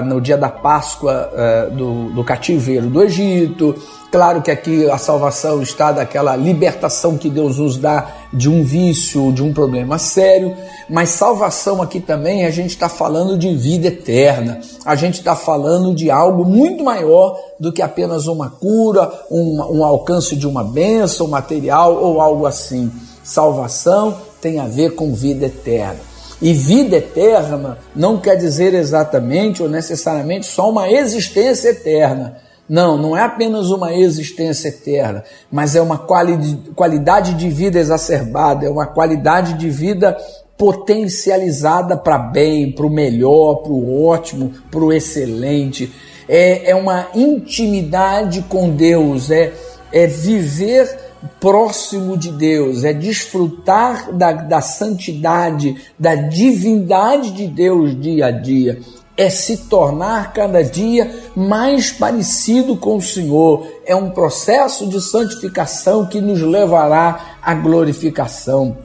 no 0.05 0.21
dia 0.21 0.37
da 0.37 0.49
Páscoa 0.49 1.29
ah, 1.33 1.69
do, 1.71 2.11
do 2.11 2.23
cativeiro 2.23 2.87
do 2.87 3.01
Egito. 3.01 3.75
Claro 4.11 4.41
que 4.41 4.51
aqui 4.51 4.89
a 4.89 4.97
salvação 4.97 5.61
está 5.61 5.93
daquela 5.93 6.35
libertação 6.35 7.17
que 7.17 7.29
Deus 7.29 7.57
nos 7.57 7.77
dá 7.77 8.09
de 8.33 8.49
um 8.49 8.61
vício, 8.61 9.31
de 9.31 9.41
um 9.41 9.53
problema 9.53 9.97
sério, 9.97 10.53
mas 10.89 11.09
salvação 11.09 11.81
aqui 11.81 12.01
também 12.01 12.45
a 12.45 12.51
gente 12.51 12.71
está 12.71 12.89
falando 12.89 13.37
de 13.37 13.55
vida 13.55 13.87
eterna, 13.87 14.59
a 14.85 14.95
gente 14.95 15.19
está 15.19 15.33
falando 15.33 15.95
de 15.95 16.11
algo 16.11 16.43
muito 16.43 16.83
maior 16.83 17.39
do 17.57 17.71
que 17.71 17.81
apenas 17.81 18.27
uma 18.27 18.49
cura, 18.49 19.09
um, 19.31 19.77
um 19.77 19.85
alcance 19.85 20.35
de 20.35 20.45
uma 20.45 20.63
bênção 20.63 21.27
material 21.27 21.95
ou 21.95 22.19
algo 22.19 22.45
assim. 22.45 22.91
Salvação 23.23 24.17
tem 24.41 24.59
a 24.59 24.65
ver 24.65 24.93
com 24.93 25.13
vida 25.13 25.45
eterna. 25.45 26.10
E 26.41 26.53
vida 26.53 26.97
eterna 26.97 27.77
não 27.95 28.17
quer 28.17 28.35
dizer 28.35 28.73
exatamente 28.73 29.61
ou 29.61 29.69
necessariamente 29.69 30.47
só 30.47 30.69
uma 30.69 30.89
existência 30.89 31.69
eterna. 31.69 32.37
Não, 32.67 32.97
não 32.97 33.17
é 33.17 33.21
apenas 33.21 33.69
uma 33.69 33.93
existência 33.93 34.69
eterna, 34.69 35.23
mas 35.51 35.75
é 35.75 35.81
uma 35.81 35.97
quali 35.97 36.37
qualidade 36.73 37.33
de 37.33 37.49
vida 37.49 37.77
exacerbada, 37.77 38.65
é 38.65 38.69
uma 38.69 38.87
qualidade 38.87 39.55
de 39.55 39.69
vida 39.69 40.17
potencializada 40.57 41.97
para 41.97 42.17
bem, 42.17 42.71
para 42.71 42.85
o 42.85 42.89
melhor, 42.89 43.55
para 43.55 43.73
o 43.73 44.05
ótimo, 44.05 44.53
para 44.71 44.79
o 44.79 44.93
excelente. 44.93 45.91
É, 46.29 46.71
é 46.71 46.75
uma 46.75 47.07
intimidade 47.13 48.43
com 48.43 48.69
Deus, 48.69 49.29
é, 49.29 49.51
é 49.91 50.07
viver 50.07 51.10
próximo 51.39 52.17
de 52.17 52.31
Deus, 52.31 52.83
é 52.83 52.93
desfrutar 52.93 54.11
da, 54.11 54.31
da 54.31 54.61
santidade, 54.61 55.75
da 55.97 56.15
divindade 56.15 57.31
de 57.31 57.47
Deus 57.47 57.99
dia 57.99 58.27
a 58.27 58.31
dia, 58.31 58.79
é 59.15 59.29
se 59.29 59.57
tornar 59.67 60.33
cada 60.33 60.63
dia 60.63 61.11
mais 61.35 61.91
parecido 61.91 62.75
com 62.75 62.97
o 62.97 63.01
Senhor. 63.01 63.67
É 63.85 63.95
um 63.95 64.09
processo 64.09 64.87
de 64.87 64.99
santificação 65.01 66.07
que 66.07 66.19
nos 66.19 66.41
levará 66.41 67.37
à 67.41 67.53
glorificação. 67.53 68.77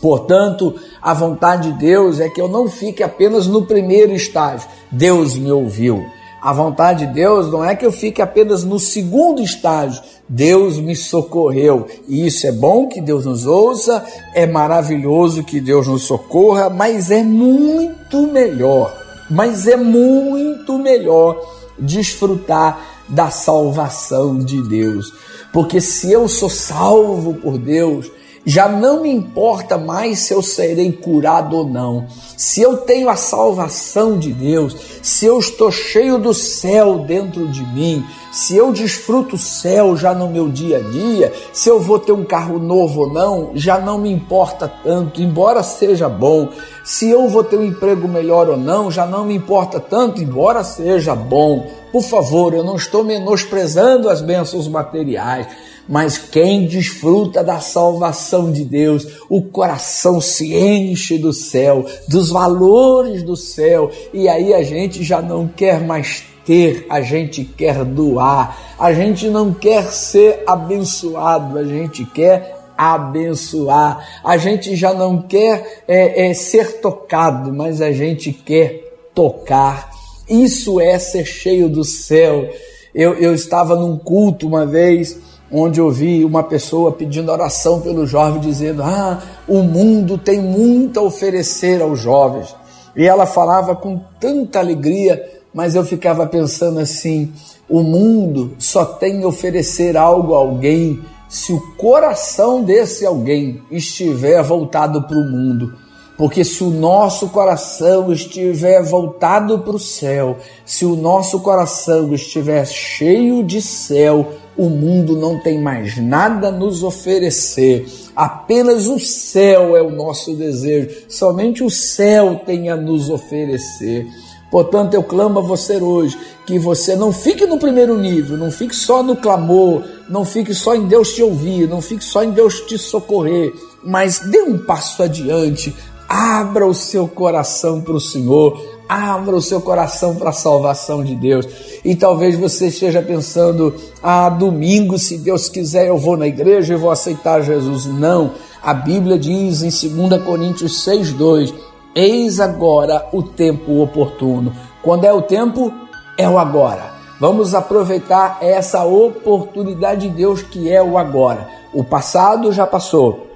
Portanto, 0.00 0.74
a 1.02 1.12
vontade 1.12 1.72
de 1.72 1.78
Deus 1.78 2.20
é 2.20 2.28
que 2.28 2.40
eu 2.40 2.48
não 2.48 2.68
fique 2.68 3.02
apenas 3.02 3.46
no 3.46 3.66
primeiro 3.66 4.12
estágio. 4.12 4.68
Deus 4.90 5.36
me 5.36 5.50
ouviu. 5.50 6.04
A 6.40 6.52
vontade 6.52 7.06
de 7.06 7.12
Deus 7.14 7.50
não 7.50 7.64
é 7.64 7.74
que 7.74 7.84
eu 7.84 7.90
fique 7.90 8.22
apenas 8.22 8.62
no 8.62 8.78
segundo 8.78 9.42
estágio. 9.42 10.00
Deus 10.28 10.78
me 10.78 10.94
socorreu. 10.94 11.86
E 12.06 12.26
isso 12.26 12.46
é 12.46 12.52
bom 12.52 12.86
que 12.86 13.00
Deus 13.00 13.26
nos 13.26 13.44
ouça, 13.44 14.04
é 14.34 14.46
maravilhoso 14.46 15.42
que 15.42 15.60
Deus 15.60 15.88
nos 15.88 16.02
socorra, 16.02 16.70
mas 16.70 17.10
é 17.10 17.24
muito 17.24 18.28
melhor, 18.28 18.96
mas 19.28 19.66
é 19.66 19.76
muito 19.76 20.78
melhor 20.78 21.40
desfrutar 21.78 22.80
da 23.08 23.30
salvação 23.30 24.38
de 24.38 24.62
Deus. 24.68 25.12
Porque 25.52 25.80
se 25.80 26.12
eu 26.12 26.28
sou 26.28 26.50
salvo 26.50 27.34
por 27.34 27.58
Deus, 27.58 28.10
já 28.44 28.68
não 28.68 29.02
me 29.02 29.10
importa 29.10 29.76
mais 29.76 30.20
se 30.20 30.32
eu 30.32 30.42
serei 30.42 30.92
curado 30.92 31.56
ou 31.56 31.68
não. 31.68 32.06
Se 32.36 32.60
eu 32.62 32.78
tenho 32.78 33.08
a 33.08 33.16
salvação 33.16 34.18
de 34.18 34.32
Deus, 34.32 34.76
se 35.02 35.26
eu 35.26 35.38
estou 35.38 35.70
cheio 35.70 36.18
do 36.18 36.32
céu 36.32 36.98
dentro 37.00 37.48
de 37.48 37.62
mim, 37.66 38.04
se 38.30 38.56
eu 38.56 38.72
desfruto 38.72 39.36
o 39.36 39.38
céu 39.38 39.96
já 39.96 40.14
no 40.14 40.28
meu 40.28 40.48
dia 40.48 40.78
a 40.78 40.80
dia, 40.80 41.32
se 41.52 41.68
eu 41.68 41.80
vou 41.80 41.98
ter 41.98 42.12
um 42.12 42.24
carro 42.24 42.58
novo 42.58 43.02
ou 43.02 43.12
não, 43.12 43.50
já 43.54 43.78
não 43.78 43.98
me 43.98 44.10
importa 44.10 44.68
tanto, 44.68 45.22
embora 45.22 45.62
seja 45.62 46.08
bom. 46.08 46.48
Se 46.84 47.08
eu 47.08 47.28
vou 47.28 47.42
ter 47.42 47.56
um 47.56 47.64
emprego 47.64 48.06
melhor 48.06 48.48
ou 48.48 48.56
não, 48.56 48.90
já 48.90 49.06
não 49.06 49.24
me 49.24 49.34
importa 49.34 49.80
tanto, 49.80 50.22
embora 50.22 50.62
seja 50.62 51.14
bom. 51.14 51.66
Por 51.90 52.02
favor, 52.02 52.52
eu 52.52 52.62
não 52.62 52.76
estou 52.76 53.02
menosprezando 53.02 54.10
as 54.10 54.20
bênçãos 54.20 54.68
materiais, 54.68 55.46
mas 55.88 56.18
quem 56.18 56.66
desfruta 56.66 57.42
da 57.42 57.60
salvação 57.60 58.52
de 58.52 58.62
Deus, 58.62 59.06
o 59.28 59.40
coração 59.40 60.20
se 60.20 60.54
enche 60.54 61.16
do 61.16 61.32
céu, 61.32 61.86
dos 62.06 62.28
valores 62.28 63.22
do 63.22 63.36
céu, 63.36 63.90
e 64.12 64.28
aí 64.28 64.52
a 64.52 64.62
gente 64.62 65.02
já 65.02 65.22
não 65.22 65.48
quer 65.48 65.80
mais 65.80 66.24
ter, 66.48 66.86
a 66.88 67.02
gente 67.02 67.44
quer 67.44 67.84
doar, 67.84 68.74
a 68.78 68.90
gente 68.90 69.28
não 69.28 69.52
quer 69.52 69.84
ser 69.92 70.44
abençoado, 70.46 71.58
a 71.58 71.64
gente 71.64 72.06
quer 72.06 72.56
abençoar, 72.74 74.02
a 74.24 74.38
gente 74.38 74.74
já 74.74 74.94
não 74.94 75.20
quer 75.20 75.82
é, 75.86 76.30
é, 76.30 76.32
ser 76.32 76.80
tocado, 76.80 77.52
mas 77.52 77.82
a 77.82 77.92
gente 77.92 78.32
quer 78.32 79.10
tocar. 79.14 79.90
Isso 80.26 80.80
é 80.80 80.98
ser 80.98 81.26
cheio 81.26 81.68
do 81.68 81.84
céu. 81.84 82.48
Eu, 82.94 83.12
eu 83.16 83.34
estava 83.34 83.76
num 83.76 83.98
culto 83.98 84.46
uma 84.46 84.64
vez 84.64 85.18
onde 85.52 85.78
eu 85.78 85.90
vi 85.90 86.24
uma 86.24 86.42
pessoa 86.42 86.92
pedindo 86.92 87.30
oração 87.30 87.82
pelo 87.82 88.06
jovem, 88.06 88.40
dizendo: 88.40 88.82
Ah, 88.82 89.22
o 89.46 89.62
mundo 89.62 90.16
tem 90.16 90.40
muito 90.40 90.98
a 90.98 91.02
oferecer 91.02 91.82
aos 91.82 92.00
jovens. 92.00 92.56
E 92.96 93.06
ela 93.06 93.26
falava 93.26 93.76
com 93.76 94.00
tanta 94.18 94.58
alegria, 94.58 95.37
mas 95.58 95.74
eu 95.74 95.84
ficava 95.84 96.24
pensando 96.24 96.78
assim: 96.78 97.32
o 97.68 97.82
mundo 97.82 98.54
só 98.60 98.84
tem 98.84 99.24
oferecer 99.24 99.96
algo 99.96 100.32
a 100.32 100.38
alguém 100.38 101.00
se 101.28 101.52
o 101.52 101.60
coração 101.74 102.62
desse 102.62 103.04
alguém 103.04 103.60
estiver 103.68 104.40
voltado 104.40 105.02
para 105.02 105.18
o 105.18 105.28
mundo. 105.28 105.74
Porque 106.16 106.44
se 106.44 106.62
o 106.62 106.70
nosso 106.70 107.30
coração 107.30 108.12
estiver 108.12 108.84
voltado 108.84 109.58
para 109.58 109.74
o 109.74 109.80
céu, 109.80 110.36
se 110.64 110.84
o 110.84 110.94
nosso 110.94 111.40
coração 111.40 112.14
estiver 112.14 112.64
cheio 112.64 113.42
de 113.42 113.60
céu, 113.60 114.34
o 114.56 114.68
mundo 114.68 115.16
não 115.16 115.40
tem 115.40 115.60
mais 115.60 115.96
nada 115.96 116.48
a 116.48 116.52
nos 116.52 116.84
oferecer. 116.84 117.84
Apenas 118.14 118.86
o 118.86 119.00
céu 119.00 119.76
é 119.76 119.82
o 119.82 119.90
nosso 119.90 120.36
desejo. 120.36 121.04
Somente 121.08 121.64
o 121.64 121.70
céu 121.70 122.42
tem 122.46 122.70
a 122.70 122.76
nos 122.76 123.10
oferecer. 123.10 124.06
Portanto, 124.50 124.94
eu 124.94 125.02
clamo 125.02 125.38
a 125.38 125.42
você 125.42 125.76
hoje 125.76 126.18
que 126.46 126.58
você 126.58 126.96
não 126.96 127.12
fique 127.12 127.46
no 127.46 127.58
primeiro 127.58 127.98
nível, 127.98 128.36
não 128.36 128.50
fique 128.50 128.74
só 128.74 129.02
no 129.02 129.16
clamor, 129.16 129.82
não 130.08 130.24
fique 130.24 130.54
só 130.54 130.74
em 130.74 130.86
Deus 130.86 131.12
te 131.14 131.22
ouvir, 131.22 131.68
não 131.68 131.82
fique 131.82 132.02
só 132.02 132.24
em 132.24 132.30
Deus 132.30 132.60
te 132.60 132.78
socorrer, 132.78 133.52
mas 133.84 134.20
dê 134.20 134.40
um 134.40 134.56
passo 134.56 135.02
adiante, 135.02 135.74
abra 136.08 136.66
o 136.66 136.72
seu 136.72 137.06
coração 137.06 137.82
para 137.82 137.92
o 137.92 138.00
Senhor, 138.00 138.58
abra 138.88 139.36
o 139.36 139.42
seu 139.42 139.60
coração 139.60 140.16
para 140.16 140.30
a 140.30 140.32
salvação 140.32 141.04
de 141.04 141.14
Deus. 141.14 141.46
E 141.84 141.94
talvez 141.94 142.36
você 142.36 142.68
esteja 142.68 143.02
pensando: 143.02 143.74
ah, 144.02 144.30
domingo, 144.30 144.98
se 144.98 145.18
Deus 145.18 145.48
quiser, 145.48 145.88
eu 145.88 145.98
vou 145.98 146.16
na 146.16 146.26
igreja 146.26 146.74
e 146.74 146.78
vou 146.78 146.90
aceitar 146.90 147.42
Jesus. 147.42 147.84
Não. 147.84 148.32
A 148.62 148.74
Bíblia 148.74 149.18
diz 149.18 149.62
em 149.62 150.08
2 150.08 150.22
Coríntios 150.22 150.84
6,2: 150.84 151.52
Eis 151.98 152.38
agora 152.38 153.08
o 153.12 153.24
tempo 153.24 153.82
oportuno. 153.82 154.54
Quando 154.84 155.04
é 155.04 155.12
o 155.12 155.20
tempo, 155.20 155.74
é 156.16 156.28
o 156.28 156.38
agora. 156.38 156.92
Vamos 157.18 157.56
aproveitar 157.56 158.38
essa 158.40 158.84
oportunidade 158.84 160.08
de 160.08 160.14
Deus 160.14 160.40
que 160.40 160.70
é 160.72 160.80
o 160.80 160.96
agora. 160.96 161.48
O 161.74 161.82
passado 161.82 162.52
já 162.52 162.64
passou. 162.64 163.26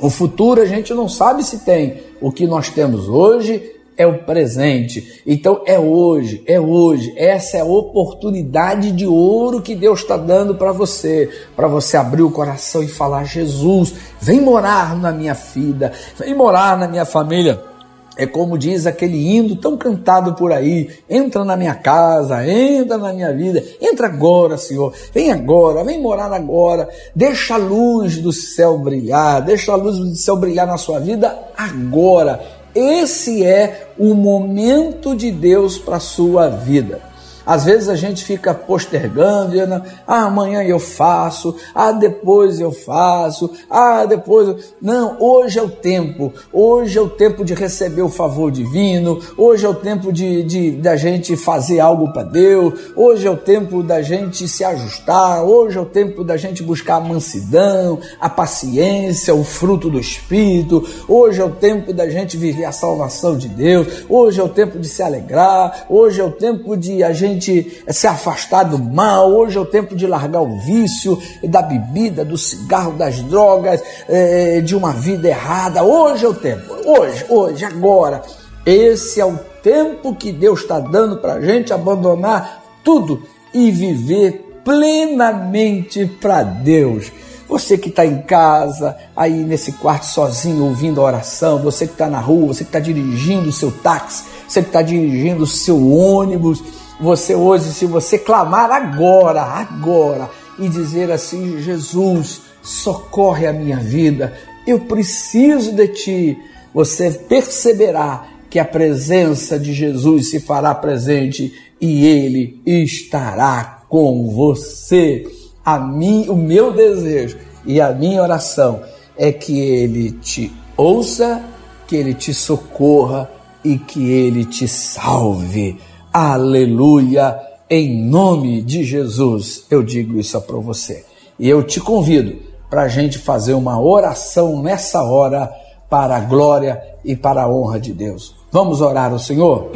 O 0.00 0.10
futuro 0.10 0.60
a 0.60 0.66
gente 0.66 0.92
não 0.92 1.08
sabe 1.08 1.44
se 1.44 1.60
tem. 1.60 2.02
O 2.20 2.32
que 2.32 2.44
nós 2.44 2.68
temos 2.70 3.08
hoje 3.08 3.62
é 3.96 4.04
o 4.04 4.18
presente. 4.24 5.22
Então 5.24 5.62
é 5.64 5.78
hoje, 5.78 6.42
é 6.44 6.58
hoje. 6.58 7.14
Essa 7.16 7.58
é 7.58 7.60
a 7.60 7.64
oportunidade 7.64 8.90
de 8.90 9.06
ouro 9.06 9.62
que 9.62 9.76
Deus 9.76 10.00
está 10.00 10.16
dando 10.16 10.56
para 10.56 10.72
você, 10.72 11.30
para 11.54 11.68
você 11.68 11.96
abrir 11.96 12.22
o 12.22 12.32
coração 12.32 12.82
e 12.82 12.88
falar: 12.88 13.22
Jesus, 13.22 13.94
vem 14.20 14.40
morar 14.40 14.96
na 14.96 15.12
minha 15.12 15.34
vida, 15.34 15.92
vem 16.18 16.34
morar 16.34 16.76
na 16.76 16.88
minha 16.88 17.04
família. 17.04 17.77
É 18.18 18.26
como 18.26 18.58
diz 18.58 18.84
aquele 18.86 19.16
hino 19.16 19.56
tão 19.56 19.76
cantado 19.76 20.34
por 20.34 20.52
aí: 20.52 20.90
entra 21.08 21.44
na 21.44 21.56
minha 21.56 21.74
casa, 21.74 22.46
entra 22.46 22.98
na 22.98 23.12
minha 23.12 23.32
vida, 23.32 23.64
entra 23.80 24.08
agora, 24.08 24.58
Senhor, 24.58 24.92
vem 25.14 25.30
agora, 25.30 25.84
vem 25.84 26.02
morar 26.02 26.32
agora, 26.32 26.88
deixa 27.14 27.54
a 27.54 27.58
luz 27.58 28.18
do 28.18 28.32
céu 28.32 28.76
brilhar, 28.76 29.40
deixa 29.40 29.72
a 29.72 29.76
luz 29.76 29.96
do 29.96 30.14
céu 30.16 30.36
brilhar 30.36 30.66
na 30.66 30.76
sua 30.76 30.98
vida 30.98 31.38
agora 31.56 32.58
esse 32.78 33.44
é 33.44 33.88
o 33.98 34.14
momento 34.14 35.16
de 35.16 35.32
Deus 35.32 35.78
para 35.78 35.96
a 35.96 36.00
sua 36.00 36.48
vida. 36.48 37.00
Às 37.48 37.64
vezes 37.64 37.88
a 37.88 37.96
gente 37.96 38.22
fica 38.22 38.52
postergando, 38.52 39.52
dizendo, 39.52 39.82
ah, 40.06 40.24
amanhã 40.24 40.62
eu 40.62 40.78
faço, 40.78 41.56
ah, 41.74 41.92
depois 41.92 42.60
eu 42.60 42.70
faço, 42.70 43.50
ah, 43.70 44.04
depois. 44.04 44.74
Não, 44.82 45.16
hoje 45.18 45.58
é 45.58 45.62
o 45.62 45.70
tempo, 45.70 46.30
hoje 46.52 46.98
é 46.98 47.00
o 47.00 47.08
tempo 47.08 47.46
de 47.46 47.54
receber 47.54 48.02
o 48.02 48.10
favor 48.10 48.50
divino, 48.50 49.18
hoje 49.34 49.64
é 49.64 49.68
o 49.68 49.74
tempo 49.74 50.12
de, 50.12 50.42
de 50.42 50.72
da 50.72 50.94
gente 50.94 51.38
fazer 51.38 51.80
algo 51.80 52.12
para 52.12 52.22
Deus, 52.22 52.92
hoje 52.94 53.26
é 53.26 53.30
o 53.30 53.36
tempo 53.38 53.82
da 53.82 54.02
gente 54.02 54.46
se 54.46 54.62
ajustar, 54.62 55.42
hoje 55.42 55.78
é 55.78 55.80
o 55.80 55.86
tempo 55.86 56.22
da 56.22 56.36
gente 56.36 56.62
buscar 56.62 56.96
a 56.96 57.00
mansidão, 57.00 57.98
a 58.20 58.28
paciência, 58.28 59.34
o 59.34 59.42
fruto 59.42 59.88
do 59.88 59.98
Espírito, 59.98 60.86
hoje 61.08 61.40
é 61.40 61.44
o 61.44 61.52
tempo 61.52 61.94
da 61.94 62.10
gente 62.10 62.36
viver 62.36 62.66
a 62.66 62.72
salvação 62.72 63.38
de 63.38 63.48
Deus, 63.48 64.04
hoje 64.06 64.38
é 64.38 64.44
o 64.44 64.50
tempo 64.50 64.78
de 64.78 64.86
se 64.86 65.02
alegrar, 65.02 65.86
hoje 65.88 66.20
é 66.20 66.24
o 66.24 66.30
tempo 66.30 66.76
de 66.76 67.02
a 67.02 67.14
gente 67.14 67.37
gente 67.38 67.82
se 67.88 68.06
afastar 68.06 68.64
do 68.64 68.78
mal, 68.78 69.30
hoje 69.30 69.56
é 69.56 69.60
o 69.60 69.64
tempo 69.64 69.94
de 69.94 70.06
largar 70.06 70.42
o 70.42 70.58
vício 70.58 71.20
da 71.44 71.62
bebida, 71.62 72.24
do 72.24 72.36
cigarro, 72.36 72.92
das 72.92 73.20
drogas, 73.22 73.80
é, 74.08 74.60
de 74.60 74.74
uma 74.74 74.92
vida 74.92 75.28
errada. 75.28 75.84
Hoje 75.84 76.24
é 76.24 76.28
o 76.28 76.34
tempo, 76.34 76.74
hoje, 76.84 77.24
hoje, 77.28 77.64
agora. 77.64 78.22
Esse 78.66 79.20
é 79.20 79.24
o 79.24 79.38
tempo 79.62 80.14
que 80.14 80.32
Deus 80.32 80.60
está 80.60 80.78
dando 80.80 81.18
para 81.18 81.34
a 81.34 81.40
gente 81.40 81.72
abandonar 81.72 82.62
tudo 82.84 83.22
e 83.54 83.70
viver 83.70 84.60
plenamente 84.64 86.04
para 86.20 86.42
Deus. 86.42 87.10
Você 87.48 87.78
que 87.78 87.88
está 87.88 88.04
em 88.04 88.20
casa, 88.20 88.94
aí 89.16 89.32
nesse 89.32 89.72
quarto 89.72 90.04
sozinho, 90.04 90.64
ouvindo 90.64 91.00
a 91.00 91.04
oração, 91.04 91.62
você 91.62 91.86
que 91.86 91.94
está 91.94 92.06
na 92.06 92.20
rua, 92.20 92.48
você 92.48 92.62
que 92.62 92.68
está 92.68 92.78
dirigindo 92.78 93.48
o 93.48 93.52
seu 93.52 93.72
táxi, 93.72 94.24
você 94.46 94.60
que 94.60 94.68
está 94.68 94.82
dirigindo 94.82 95.44
o 95.44 95.46
seu 95.46 95.90
ônibus, 95.90 96.62
você 97.00 97.34
hoje, 97.34 97.72
se 97.72 97.86
você 97.86 98.18
clamar 98.18 98.70
agora, 98.70 99.42
agora, 99.42 100.30
e 100.58 100.68
dizer 100.68 101.10
assim: 101.10 101.60
Jesus, 101.62 102.42
socorre 102.62 103.46
a 103.46 103.52
minha 103.52 103.78
vida, 103.78 104.34
eu 104.66 104.80
preciso 104.80 105.72
de 105.72 105.88
ti, 105.88 106.38
você 106.74 107.10
perceberá 107.10 108.26
que 108.50 108.58
a 108.58 108.64
presença 108.64 109.58
de 109.58 109.72
Jesus 109.72 110.30
se 110.30 110.40
fará 110.40 110.74
presente 110.74 111.52
e 111.80 112.06
ele 112.06 112.60
estará 112.66 113.82
com 113.88 114.28
você. 114.28 115.26
A 115.64 115.78
mim, 115.78 116.26
o 116.28 116.36
meu 116.36 116.72
desejo 116.72 117.38
e 117.64 117.80
a 117.80 117.92
minha 117.92 118.22
oração 118.22 118.82
é 119.16 119.30
que 119.30 119.60
ele 119.60 120.12
te 120.12 120.50
ouça, 120.76 121.44
que 121.86 121.96
ele 121.96 122.14
te 122.14 122.32
socorra 122.32 123.30
e 123.64 123.76
que 123.76 124.10
ele 124.10 124.44
te 124.44 124.66
salve. 124.66 125.76
Aleluia! 126.12 127.38
Em 127.70 128.02
nome 128.02 128.62
de 128.62 128.82
Jesus, 128.82 129.64
eu 129.70 129.82
digo 129.82 130.18
isso 130.18 130.40
para 130.40 130.56
você. 130.56 131.04
E 131.38 131.48
eu 131.48 131.62
te 131.62 131.80
convido 131.80 132.36
para 132.70 132.82
a 132.82 132.88
gente 132.88 133.18
fazer 133.18 133.54
uma 133.54 133.80
oração 133.80 134.62
nessa 134.62 135.02
hora 135.02 135.50
para 135.88 136.16
a 136.16 136.20
glória 136.20 136.82
e 137.04 137.14
para 137.14 137.42
a 137.42 137.48
honra 137.48 137.78
de 137.78 137.92
Deus. 137.92 138.34
Vamos 138.50 138.80
orar 138.80 139.12
ao 139.12 139.18
Senhor? 139.18 139.70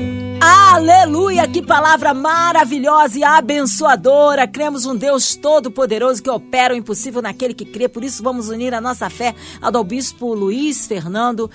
Aleluia! 0.73 1.47
Que 1.47 1.61
palavra 1.61 2.15
maravilhosa 2.15 3.19
e 3.19 3.23
abençoadora! 3.23 4.49
Cremos 4.49 4.87
um 4.87 4.97
Deus 4.97 5.37
todo-poderoso 5.37 6.23
que 6.23 6.31
opera 6.31 6.73
o 6.73 6.77
impossível 6.77 7.21
naquele 7.21 7.53
que 7.53 7.67
crê. 7.67 7.91
Por 7.91 8.03
isso, 8.03 8.23
vamos 8.23 8.49
unir 8.49 8.73
a 8.73 8.81
nossa 8.81 9.11
fé 9.11 9.35
ao 9.61 9.71
do 9.71 9.85
Bispo 9.85 10.33
Luiz 10.33 10.87
Fernando. 10.87 11.51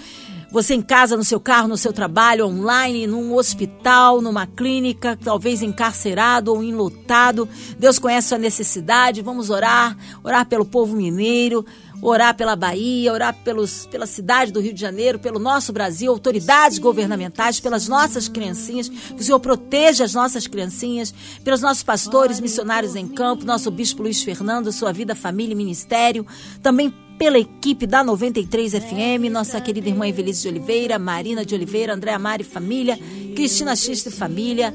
Você 0.52 0.76
em 0.76 0.84
casa, 0.84 1.18
no 1.18 1.26
seu 1.26 1.40
carro, 1.40 1.68
no 1.68 1.76
seu 1.76 1.92
trabalho, 1.92 2.46
online, 2.46 3.08
num 3.08 3.34
hospital, 3.34 4.22
numa 4.22 4.46
clínica, 4.46 5.18
talvez 5.22 5.64
encarcerado 5.64 6.54
ou 6.54 6.64
enlutado. 6.64 7.50
Deus 7.78 7.98
conhece 7.98 8.30
sua 8.30 8.38
necessidade. 8.38 9.24
Vamos 9.24 9.50
orar, 9.50 9.98
orar 10.24 10.46
pelo 10.46 10.64
povo 10.64 10.96
mineiro, 10.96 11.66
orar 12.02 12.36
pela 12.36 12.56
Bahia, 12.56 13.12
orar 13.12 13.34
pelos, 13.44 13.86
pela 13.88 14.06
cidade 14.06 14.52
do 14.52 14.60
Rio 14.60 14.74
de 14.74 14.82
Janeiro, 14.82 15.20
pelo 15.20 15.40
nosso 15.40 15.74
Brasil, 15.74 16.12
autoridades 16.12 16.78
governamentais, 16.78 17.60
pelas 17.60 17.88
nossas 17.88 18.28
criancinhas, 18.28 18.90
que 18.90 19.22
o 19.22 19.24
Senhor 19.24 19.40
proteja 19.40 20.04
as 20.04 20.14
nossas 20.14 20.48
criancinhas, 20.48 21.14
pelos 21.44 21.62
nossos 21.62 21.84
pastores, 21.84 22.40
missionários 22.40 22.96
em 22.96 23.08
campo, 23.08 23.46
nosso 23.46 23.72
bispo 23.72 24.04
Luiz 24.04 24.22
Fernando, 24.22 24.72
sua 24.72 24.92
vida, 24.92 25.16
família 25.16 25.54
e 25.54 25.56
ministério, 25.56 26.26
também 26.62 26.94
pela 27.18 27.40
equipe 27.40 27.88
da 27.88 28.04
93 28.04 28.74
FM, 28.74 29.32
nossa 29.32 29.60
querida 29.60 29.90
irmã 29.90 30.08
Evelise 30.08 30.44
de 30.44 30.50
Oliveira, 30.50 31.00
Marina 31.00 31.44
de 31.44 31.56
Oliveira, 31.56 31.96
André 31.96 32.12
Amari 32.14 32.44
Família, 32.44 32.98
Cristina 33.36 33.76
Xista 33.76 34.10
e 34.10 34.12
Família, 34.12 34.74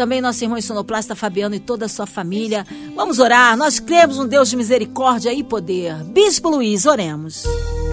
também 0.00 0.22
nosso 0.22 0.42
irmão 0.42 0.58
sonoplasta 0.62 1.14
Fabiano 1.14 1.54
e 1.54 1.60
toda 1.60 1.84
a 1.84 1.88
sua 1.88 2.06
família. 2.06 2.64
Vamos 2.96 3.18
orar, 3.18 3.54
nós 3.54 3.78
cremos 3.78 4.18
um 4.18 4.26
Deus 4.26 4.48
de 4.48 4.56
misericórdia 4.56 5.30
e 5.30 5.44
poder. 5.44 5.94
Bispo 6.04 6.48
Luiz, 6.48 6.86
oremos. 6.86 7.44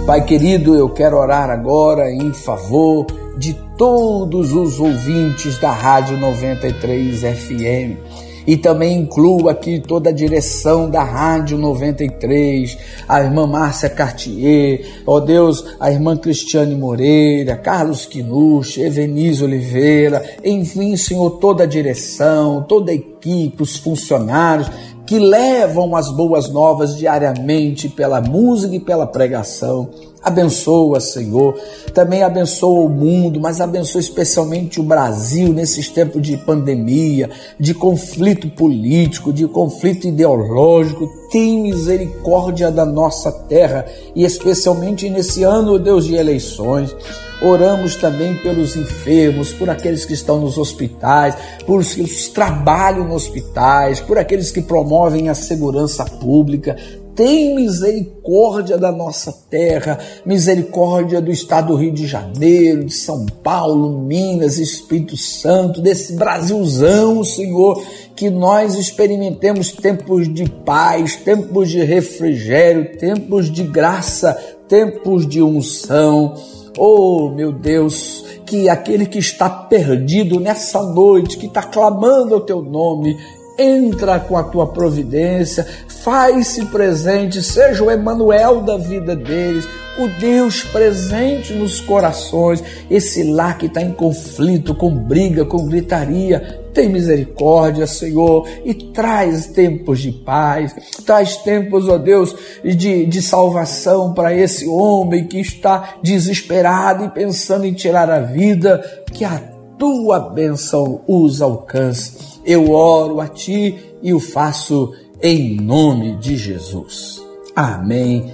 Pai 0.06 0.24
querido, 0.24 0.74
eu 0.74 0.88
quero 0.88 1.18
orar 1.18 1.50
agora 1.50 2.10
em 2.10 2.32
favor 2.32 3.06
de 3.38 3.54
todos 3.78 4.54
os 4.54 4.80
ouvintes 4.80 5.60
da 5.60 5.74
Rádio 5.74 6.18
93 6.18 7.20
FM 7.20 8.27
e 8.48 8.56
também 8.56 9.00
incluo 9.00 9.50
aqui 9.50 9.78
toda 9.78 10.10
a 10.10 10.14
direção 10.14 10.90
da 10.90 11.04
Rádio 11.04 11.58
93, 11.58 12.78
a 13.06 13.22
irmã 13.22 13.46
Márcia 13.46 13.90
Cartier, 13.90 14.86
ó 15.06 15.20
Deus, 15.20 15.66
a 15.78 15.92
irmã 15.92 16.16
Cristiane 16.16 16.74
Moreira, 16.74 17.58
Carlos 17.58 18.06
Quinuche, 18.06 18.82
Evenise 18.82 19.44
Oliveira, 19.44 20.24
enfim, 20.42 20.96
Senhor, 20.96 21.32
toda 21.32 21.64
a 21.64 21.68
direção, 21.68 22.66
toda 22.68 22.92
a 22.92 22.96
equipe, 22.96 23.62
os 23.62 23.76
funcionários, 23.76 24.72
que 25.06 25.20
levam 25.20 25.96
as 25.96 26.10
boas 26.10 26.50
novas 26.50 26.98
diariamente 26.98 27.90
pela 27.90 28.22
música 28.22 28.76
e 28.76 28.80
pela 28.80 29.08
pregação. 29.08 29.90
Abençoa, 30.28 31.00
Senhor. 31.00 31.58
Também 31.94 32.22
abençoa 32.22 32.82
o 32.82 32.90
mundo, 32.90 33.40
mas 33.40 33.62
abençoa 33.62 34.02
especialmente 34.02 34.78
o 34.78 34.84
Brasil 34.84 35.54
nesses 35.54 35.88
tempos 35.88 36.22
de 36.22 36.36
pandemia, 36.36 37.30
de 37.58 37.74
conflito 37.74 38.50
político, 38.50 39.32
de 39.32 39.48
conflito 39.48 40.06
ideológico. 40.06 41.08
Tem 41.32 41.62
misericórdia 41.62 42.70
da 42.70 42.86
nossa 42.86 43.32
terra 43.32 43.86
e 44.14 44.26
especialmente 44.26 45.10
nesse 45.10 45.44
ano, 45.44 45.80
Deus, 45.80 46.04
de 46.04 46.16
eleições. 46.16 46.94
Oramos 47.42 47.96
também 47.96 48.36
pelos 48.36 48.76
enfermos, 48.76 49.54
por 49.54 49.70
aqueles 49.70 50.04
que 50.04 50.14
estão 50.14 50.42
nos 50.42 50.58
hospitais, 50.58 51.38
por 51.66 51.80
os 51.80 51.94
que 51.94 52.34
trabalham 52.34 53.08
nos 53.08 53.28
hospitais, 53.28 54.02
por 54.02 54.18
aqueles 54.18 54.52
que 54.52 54.62
promovem 54.62 55.30
a 55.30 55.36
segurança 55.36 56.04
pública 56.04 56.76
tem 57.18 57.56
misericórdia 57.56 58.78
da 58.78 58.92
nossa 58.92 59.34
terra, 59.50 59.98
misericórdia 60.24 61.20
do 61.20 61.32
estado 61.32 61.70
do 61.70 61.76
Rio 61.76 61.92
de 61.92 62.06
Janeiro, 62.06 62.86
de 62.86 62.94
São 62.94 63.26
Paulo, 63.26 64.04
Minas, 64.04 64.60
Espírito 64.60 65.18
Santo, 65.18 65.82
desse 65.82 66.14
Brasilzão, 66.14 67.24
Senhor, 67.24 67.84
que 68.16 68.30
nós 68.30 68.76
experimentemos 68.76 69.72
tempos 69.72 70.32
de 70.32 70.48
paz, 70.48 71.16
tempos 71.16 71.72
de 71.72 71.84
refrigério, 71.84 72.96
tempos 73.00 73.52
de 73.52 73.64
graça, 73.64 74.34
tempos 74.68 75.28
de 75.28 75.42
unção. 75.42 76.36
Oh, 76.78 77.32
meu 77.32 77.52
Deus, 77.52 78.26
que 78.46 78.70
aquele 78.70 79.08
que 79.08 79.18
está 79.18 79.50
perdido 79.50 80.40
nessa 80.40 80.84
noite, 80.84 81.38
que 81.38 81.48
está 81.48 81.64
clamando 81.64 82.36
o 82.36 82.42
teu 82.42 82.62
nome, 82.62 83.18
entra 83.58 84.20
com 84.20 84.38
a 84.38 84.44
tua 84.44 84.68
providência, 84.68 85.66
faz-se 85.88 86.66
presente, 86.66 87.42
seja 87.42 87.84
o 87.84 87.92
Emanuel 87.92 88.62
da 88.62 88.78
vida 88.78 89.16
deles, 89.16 89.68
o 89.98 90.08
Deus 90.20 90.64
presente 90.64 91.54
nos 91.54 91.80
corações, 91.80 92.64
esse 92.90 93.24
lar 93.24 93.58
que 93.58 93.66
está 93.66 93.82
em 93.82 93.92
conflito, 93.92 94.76
com 94.76 94.96
briga, 94.96 95.44
com 95.44 95.66
gritaria. 95.66 96.62
Tem 96.72 96.88
misericórdia, 96.88 97.88
Senhor, 97.88 98.48
e 98.64 98.76
traz 98.76 99.48
tempos 99.48 100.00
de 100.00 100.12
paz, 100.12 100.76
traz 101.04 101.38
tempos, 101.38 101.90
ó 101.90 101.98
Deus, 101.98 102.36
de, 102.64 103.08
de 103.08 103.22
salvação 103.24 104.14
para 104.14 104.32
esse 104.32 104.68
homem 104.68 105.26
que 105.26 105.40
está 105.40 105.96
desesperado 106.04 107.06
e 107.06 107.10
pensando 107.10 107.66
em 107.66 107.74
tirar 107.74 108.12
a 108.12 108.20
vida, 108.20 109.04
que 109.12 109.26
a 109.26 109.42
tua 109.80 110.20
bênção 110.20 111.02
os 111.08 111.42
alcance 111.42 112.37
eu 112.48 112.72
oro 112.72 113.20
a 113.20 113.28
ti 113.28 113.78
e 114.02 114.14
o 114.14 114.22
faço 114.22 114.96
em 115.22 115.60
nome 115.60 116.16
de 116.16 116.38
Jesus. 116.38 117.22
Amém 117.54 118.34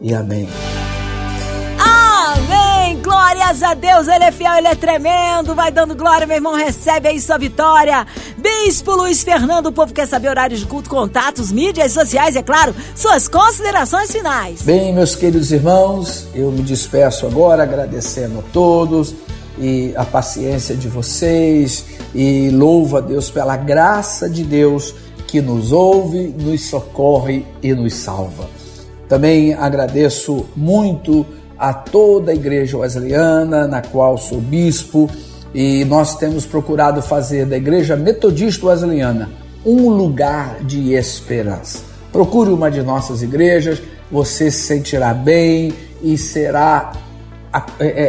e 0.00 0.14
amém. 0.14 0.48
Amém! 1.78 3.02
Glórias 3.02 3.62
a 3.62 3.74
Deus, 3.74 4.08
Ele 4.08 4.24
é 4.24 4.32
fiel, 4.32 4.54
Ele 4.54 4.68
é 4.68 4.74
tremendo. 4.74 5.54
Vai 5.54 5.70
dando 5.70 5.94
glória, 5.94 6.26
meu 6.26 6.36
irmão, 6.36 6.54
recebe 6.54 7.08
aí 7.08 7.20
sua 7.20 7.36
vitória. 7.36 8.06
Bispo 8.38 8.92
Luiz 8.92 9.22
Fernando, 9.22 9.66
o 9.66 9.72
povo 9.72 9.92
quer 9.92 10.06
saber 10.06 10.30
horários 10.30 10.60
de 10.60 10.66
culto, 10.66 10.88
contatos, 10.88 11.52
mídias 11.52 11.92
sociais, 11.92 12.36
é 12.36 12.42
claro, 12.42 12.74
suas 12.94 13.28
considerações 13.28 14.10
finais. 14.10 14.62
Bem, 14.62 14.94
meus 14.94 15.14
queridos 15.14 15.52
irmãos, 15.52 16.28
eu 16.34 16.50
me 16.50 16.62
despeço 16.62 17.26
agora 17.26 17.64
agradecendo 17.64 18.38
a 18.38 18.42
todos 18.52 19.14
e 19.60 19.92
a 19.94 20.04
paciência 20.04 20.74
de 20.74 20.88
vocês 20.88 21.84
e 22.14 22.50
louvo 22.50 22.96
a 22.96 23.00
Deus 23.00 23.30
pela 23.30 23.56
graça 23.56 24.28
de 24.28 24.42
Deus 24.42 24.94
que 25.26 25.40
nos 25.40 25.70
ouve, 25.70 26.34
nos 26.40 26.62
socorre 26.62 27.44
e 27.62 27.72
nos 27.74 27.94
salva. 27.94 28.48
Também 29.08 29.54
agradeço 29.54 30.46
muito 30.56 31.26
a 31.58 31.74
toda 31.74 32.32
a 32.32 32.34
igreja 32.34 32.78
wesleyana, 32.78 33.68
na 33.68 33.82
qual 33.82 34.16
sou 34.16 34.40
bispo, 34.40 35.10
e 35.54 35.84
nós 35.84 36.16
temos 36.16 36.46
procurado 36.46 37.02
fazer 37.02 37.44
da 37.44 37.56
igreja 37.56 37.96
metodista 37.96 38.66
wesleyana 38.66 39.28
um 39.64 39.90
lugar 39.90 40.64
de 40.64 40.94
esperança. 40.94 41.80
Procure 42.10 42.50
uma 42.50 42.70
de 42.70 42.82
nossas 42.82 43.22
igrejas, 43.22 43.80
você 44.10 44.50
se 44.50 44.62
sentirá 44.66 45.12
bem 45.12 45.72
e 46.02 46.16
será 46.16 46.92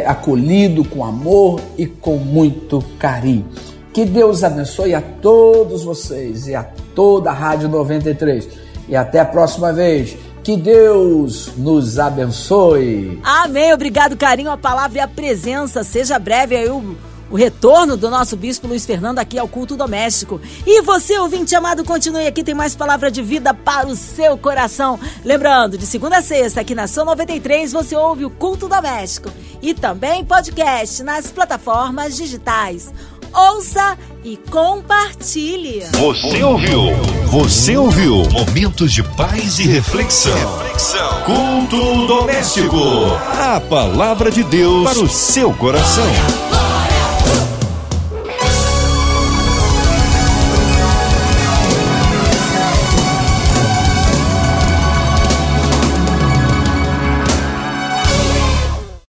acolhido 0.06 0.84
com 0.84 1.04
amor 1.04 1.60
e 1.76 1.86
com 1.86 2.16
muito 2.16 2.82
carinho. 2.98 3.46
Que 3.92 4.04
Deus 4.04 4.42
abençoe 4.42 4.94
a 4.94 5.02
todos 5.02 5.84
vocês 5.84 6.46
e 6.46 6.54
a 6.54 6.62
toda 6.94 7.30
a 7.30 7.34
Rádio 7.34 7.68
93. 7.68 8.48
E 8.88 8.96
até 8.96 9.20
a 9.20 9.24
próxima 9.24 9.72
vez. 9.72 10.16
Que 10.42 10.56
Deus 10.56 11.52
nos 11.56 12.00
abençoe. 12.00 13.20
Amém. 13.22 13.72
Obrigado, 13.72 14.16
carinho, 14.16 14.50
a 14.50 14.56
palavra 14.56 14.98
e 14.98 15.00
a 15.00 15.06
presença. 15.06 15.84
Seja 15.84 16.18
breve 16.18 16.56
aí 16.56 16.68
o, 16.68 16.96
o 17.32 17.36
retorno 17.36 17.96
do 17.96 18.10
nosso 18.10 18.36
bispo 18.36 18.68
Luiz 18.68 18.84
Fernando 18.84 19.18
aqui 19.18 19.38
ao 19.38 19.48
culto 19.48 19.74
doméstico. 19.74 20.38
E 20.66 20.82
você, 20.82 21.18
ouvinte 21.18 21.54
amado, 21.56 21.82
continue 21.82 22.26
aqui, 22.26 22.44
tem 22.44 22.54
mais 22.54 22.76
palavra 22.76 23.10
de 23.10 23.22
vida 23.22 23.54
para 23.54 23.88
o 23.88 23.96
seu 23.96 24.36
coração. 24.36 25.00
Lembrando, 25.24 25.78
de 25.78 25.86
segunda 25.86 26.18
a 26.18 26.22
sexta, 26.22 26.60
aqui 26.60 26.74
na 26.74 26.86
São 26.86 27.06
93, 27.06 27.72
você 27.72 27.96
ouve 27.96 28.26
o 28.26 28.30
culto 28.30 28.68
doméstico. 28.68 29.30
E 29.62 29.72
também 29.72 30.24
podcast 30.24 31.02
nas 31.02 31.30
plataformas 31.30 32.16
digitais 32.16 32.92
ouça 33.34 33.96
e 34.22 34.36
compartilhe. 34.36 35.84
Você 35.92 36.42
ouviu? 36.42 36.94
Você 37.26 37.76
ouviu? 37.76 38.22
Momentos 38.30 38.92
de 38.92 39.02
paz 39.02 39.58
e 39.58 39.62
reflexão. 39.62 40.34
reflexão. 40.58 41.22
Culto 41.22 42.06
doméstico. 42.06 42.76
A 43.40 43.58
palavra 43.58 44.30
de 44.30 44.44
Deus 44.44 44.84
para 44.84 45.02
o 45.02 45.08
seu 45.08 45.52
coração. 45.54 46.04